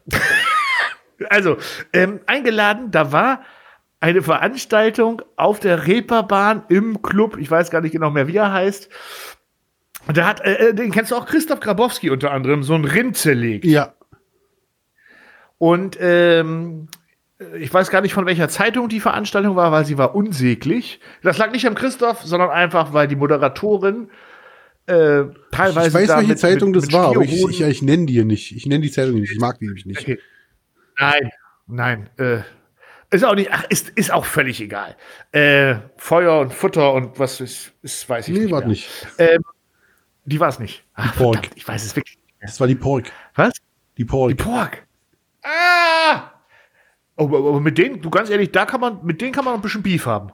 [1.30, 1.58] also,
[1.94, 3.44] ähm, eingeladen, da war
[4.00, 8.52] eine Veranstaltung auf der Reeperbahn im Club, ich weiß gar nicht genau mehr, wie er
[8.52, 8.90] heißt.
[10.08, 12.86] Und da hat, äh, äh, den kennst du auch, Christoph Grabowski unter anderem, so ein
[12.86, 13.66] Rind zerlegt.
[13.66, 13.94] Ja.
[15.58, 16.88] Und ähm,
[17.60, 21.00] ich weiß gar nicht, von welcher Zeitung die Veranstaltung war, weil sie war unsäglich.
[21.24, 24.10] Das lag nicht am Christoph, sondern einfach, weil die Moderatorin
[24.88, 25.88] äh, teilweise.
[25.88, 28.24] Ich weiß, welche mit- Zeitung mit, das mit war, aber ich, ich, ich nenne die
[28.24, 28.56] nicht.
[28.56, 29.32] Ich nenne die Zeitung nicht.
[29.32, 30.02] Ich mag die nämlich nicht.
[30.02, 30.20] Okay.
[31.00, 31.30] Nein,
[31.68, 32.10] nein.
[32.18, 32.40] Äh,
[33.12, 34.96] ist auch nicht, ach, ist, ist auch völlig egal.
[35.32, 38.52] Äh, Feuer und Futter und was ist, ist weiß ich Nee, nicht.
[38.52, 38.70] war mehr.
[38.70, 38.90] nicht.
[39.18, 39.44] Ähm,
[40.26, 40.84] die war es nicht.
[40.94, 41.36] Ach, Pork.
[41.36, 42.48] verdammt, ich weiß es wirklich nicht mehr.
[42.48, 43.12] Das war die Pork.
[43.36, 43.54] Was?
[43.98, 44.30] Die Pork.
[44.30, 44.86] Die Pork.
[45.44, 46.32] Ah!
[47.18, 49.54] Oh, aber, aber mit denen, du ganz ehrlich, da kann man, mit denen kann man
[49.54, 50.32] noch ein bisschen Beef haben.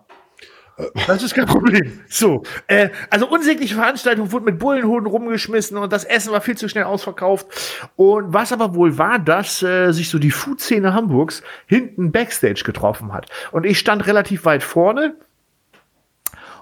[1.08, 2.02] Das ist kein Problem.
[2.08, 6.70] So, äh, also unsägliche Veranstaltung wurde mit Bullenhoden rumgeschmissen und das Essen war viel zu
[6.70, 7.48] schnell ausverkauft.
[7.96, 13.12] Und was aber wohl war, dass äh, sich so die Food-Szene Hamburgs hinten Backstage getroffen
[13.12, 13.28] hat.
[13.52, 15.16] Und ich stand relativ weit vorne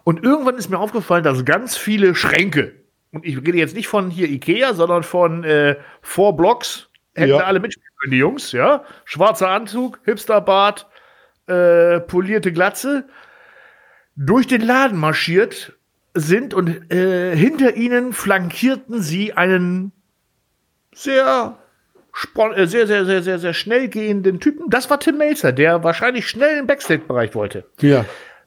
[0.05, 2.73] und irgendwann ist mir aufgefallen, dass ganz viele Schränke,
[3.15, 7.37] und ich rede jetzt nicht von hier Ikea, sondern von äh, Four Blocks, hätten Ja.
[7.45, 8.83] alle mitspielen können, die Jungs, ja.
[9.05, 10.87] Schwarzer Anzug, Hipsterbart,
[11.47, 13.07] äh, polierte Glatze,
[14.15, 15.73] durch den Laden marschiert
[16.13, 19.91] sind und äh, hinter ihnen flankierten sie einen
[20.93, 21.57] sehr,
[22.55, 24.69] äh, sehr, sehr, sehr, sehr, sehr schnell gehenden Typen.
[24.69, 27.65] Das war Tim Melzer, der wahrscheinlich schnell im Backstage-Bereich wollte.
[27.81, 28.05] Ja.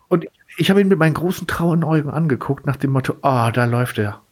[0.08, 3.66] Und ich habe ihn mit meinen großen trauen Augen angeguckt, nach dem Motto, ah, da
[3.66, 4.22] läuft er.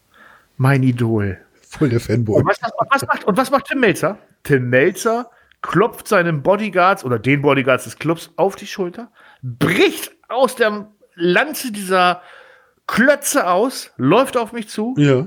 [0.57, 1.39] Mein Idol.
[1.69, 2.37] Voll der Fanboy.
[2.41, 4.19] Und was, was, macht, und was macht Tim Melzer?
[4.43, 5.31] Tim Melzer
[5.63, 9.11] klopft seinem Bodyguards oder den Bodyguards des Clubs auf die Schulter,
[9.43, 12.23] bricht aus der Lanze dieser
[12.87, 15.27] Klötze aus, läuft auf mich zu, Ja.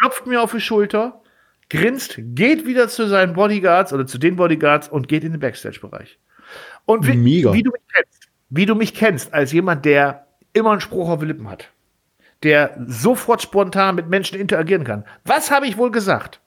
[0.00, 1.22] klopft mir auf die Schulter,
[1.70, 6.18] grinst, geht wieder zu seinen Bodyguards oder zu den Bodyguards und geht in den Backstage-Bereich.
[6.84, 10.80] Und wie, wie du mich kennst, wie du mich kennst, als jemand, der immer einen
[10.80, 11.70] Spruch auf den Lippen hat,
[12.42, 15.04] der sofort spontan mit Menschen interagieren kann.
[15.24, 16.40] Was habe ich wohl gesagt?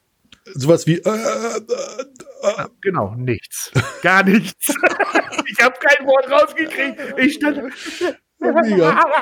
[0.54, 3.72] Sowas wie, äh, äh, Genau, nichts.
[4.02, 4.68] Gar nichts.
[5.46, 7.00] ich habe kein Wort rausgekriegt.
[7.18, 7.58] Ich stand.
[7.58, 9.04] äh, mega.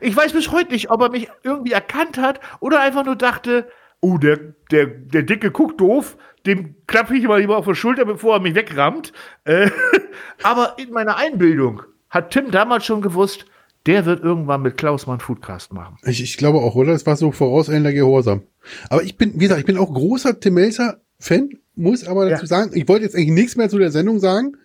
[0.00, 3.68] Ich weiß bis heute nicht, ob er mich irgendwie erkannt hat oder einfach nur dachte,
[4.00, 4.36] oh, der,
[4.70, 8.40] der, der Dicke guckt doof, dem klappe ich mal lieber auf die Schulter, bevor er
[8.40, 9.12] mich wegrammt.
[9.44, 9.70] Äh,
[10.44, 13.46] aber in meiner Einbildung hat Tim damals schon gewusst,
[13.86, 15.96] der wird irgendwann mit Klaus mal einen Foodcast machen.
[16.04, 16.92] Ich, ich glaube auch, oder?
[16.92, 18.42] Das war so vorauseilender Gehorsam.
[18.88, 22.42] Aber ich bin, wie gesagt, ich bin auch großer Tim Melzer Fan, muss aber dazu
[22.42, 22.46] Ja.
[22.46, 24.56] sagen, ich wollte jetzt eigentlich nichts mehr zu der Sendung sagen.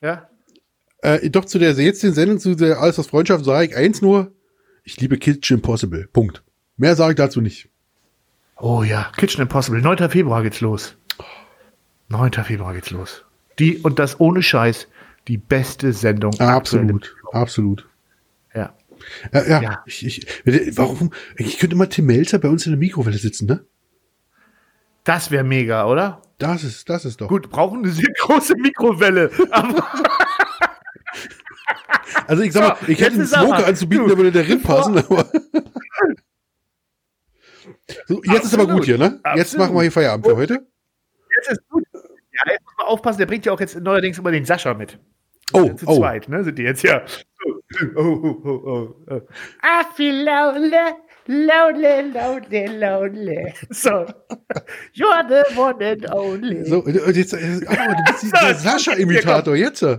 [0.00, 0.28] Ja?
[0.98, 4.02] Äh, doch zu der jetzt den Sendung zu der Alles aus Freundschaft sage ich eins
[4.02, 4.32] nur.
[4.84, 6.08] Ich liebe Kitchen Impossible.
[6.12, 6.42] Punkt.
[6.76, 7.68] Mehr sage ich dazu nicht.
[8.56, 9.80] Oh ja, Kitchen Impossible.
[9.80, 10.08] 9.
[10.10, 10.96] Februar geht's los.
[12.08, 12.32] 9.
[12.44, 13.24] Februar geht's los.
[13.58, 14.88] Die, und das ohne Scheiß,
[15.28, 16.38] die beste Sendung.
[16.40, 17.14] Absolut.
[17.32, 17.88] Absolut.
[19.32, 19.44] Ja.
[19.44, 19.82] Ja, ja.
[19.86, 20.26] Ich, ich,
[20.76, 21.12] warum?
[21.36, 23.64] Ich könnte mal Tim Melzer bei uns in der Mikrowelle sitzen, ne?
[25.04, 26.22] Das wäre mega, oder?
[26.38, 27.28] Das ist, das ist doch.
[27.28, 29.30] Gut, brauchen eine sehr große Mikrowelle.
[32.26, 35.30] Also ich sag mal, ich hätte einen jetzt Smoker anzubieten, der würde darin passen, aber.
[38.06, 39.20] so, jetzt ist aber Absolut, gut hier, ne?
[39.34, 39.66] Jetzt absolut.
[39.66, 40.66] machen wir hier Feierabend für heute.
[41.36, 41.84] jetzt ist gut.
[41.94, 44.98] Ja, jetzt muss man aufpassen, der bringt ja auch jetzt neuerdings immer den Sascha mit.
[45.52, 45.98] Oh, Zu oh.
[45.98, 46.44] zweit, ne?
[46.44, 47.02] Sind die jetzt ja.
[47.44, 47.54] Oh,
[47.96, 49.20] oh, oh, oh, oh.
[49.62, 50.94] I feel lonely,
[51.26, 53.54] lonely, lonely, lonely.
[53.70, 54.06] So.
[54.94, 56.64] You're the one and only.
[56.64, 59.82] So, und jetzt, ah, du bist der Sascha-Imitator, jetzt.
[59.82, 59.98] Ja,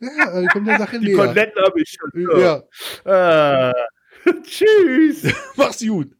[0.00, 1.16] äh, kommt der Sache Die näher.
[1.26, 2.10] Koteletten habe ich schon.
[2.24, 2.38] So.
[3.04, 3.72] Ja, Äh,
[4.42, 5.32] tschüss.
[5.56, 6.15] mach's gut.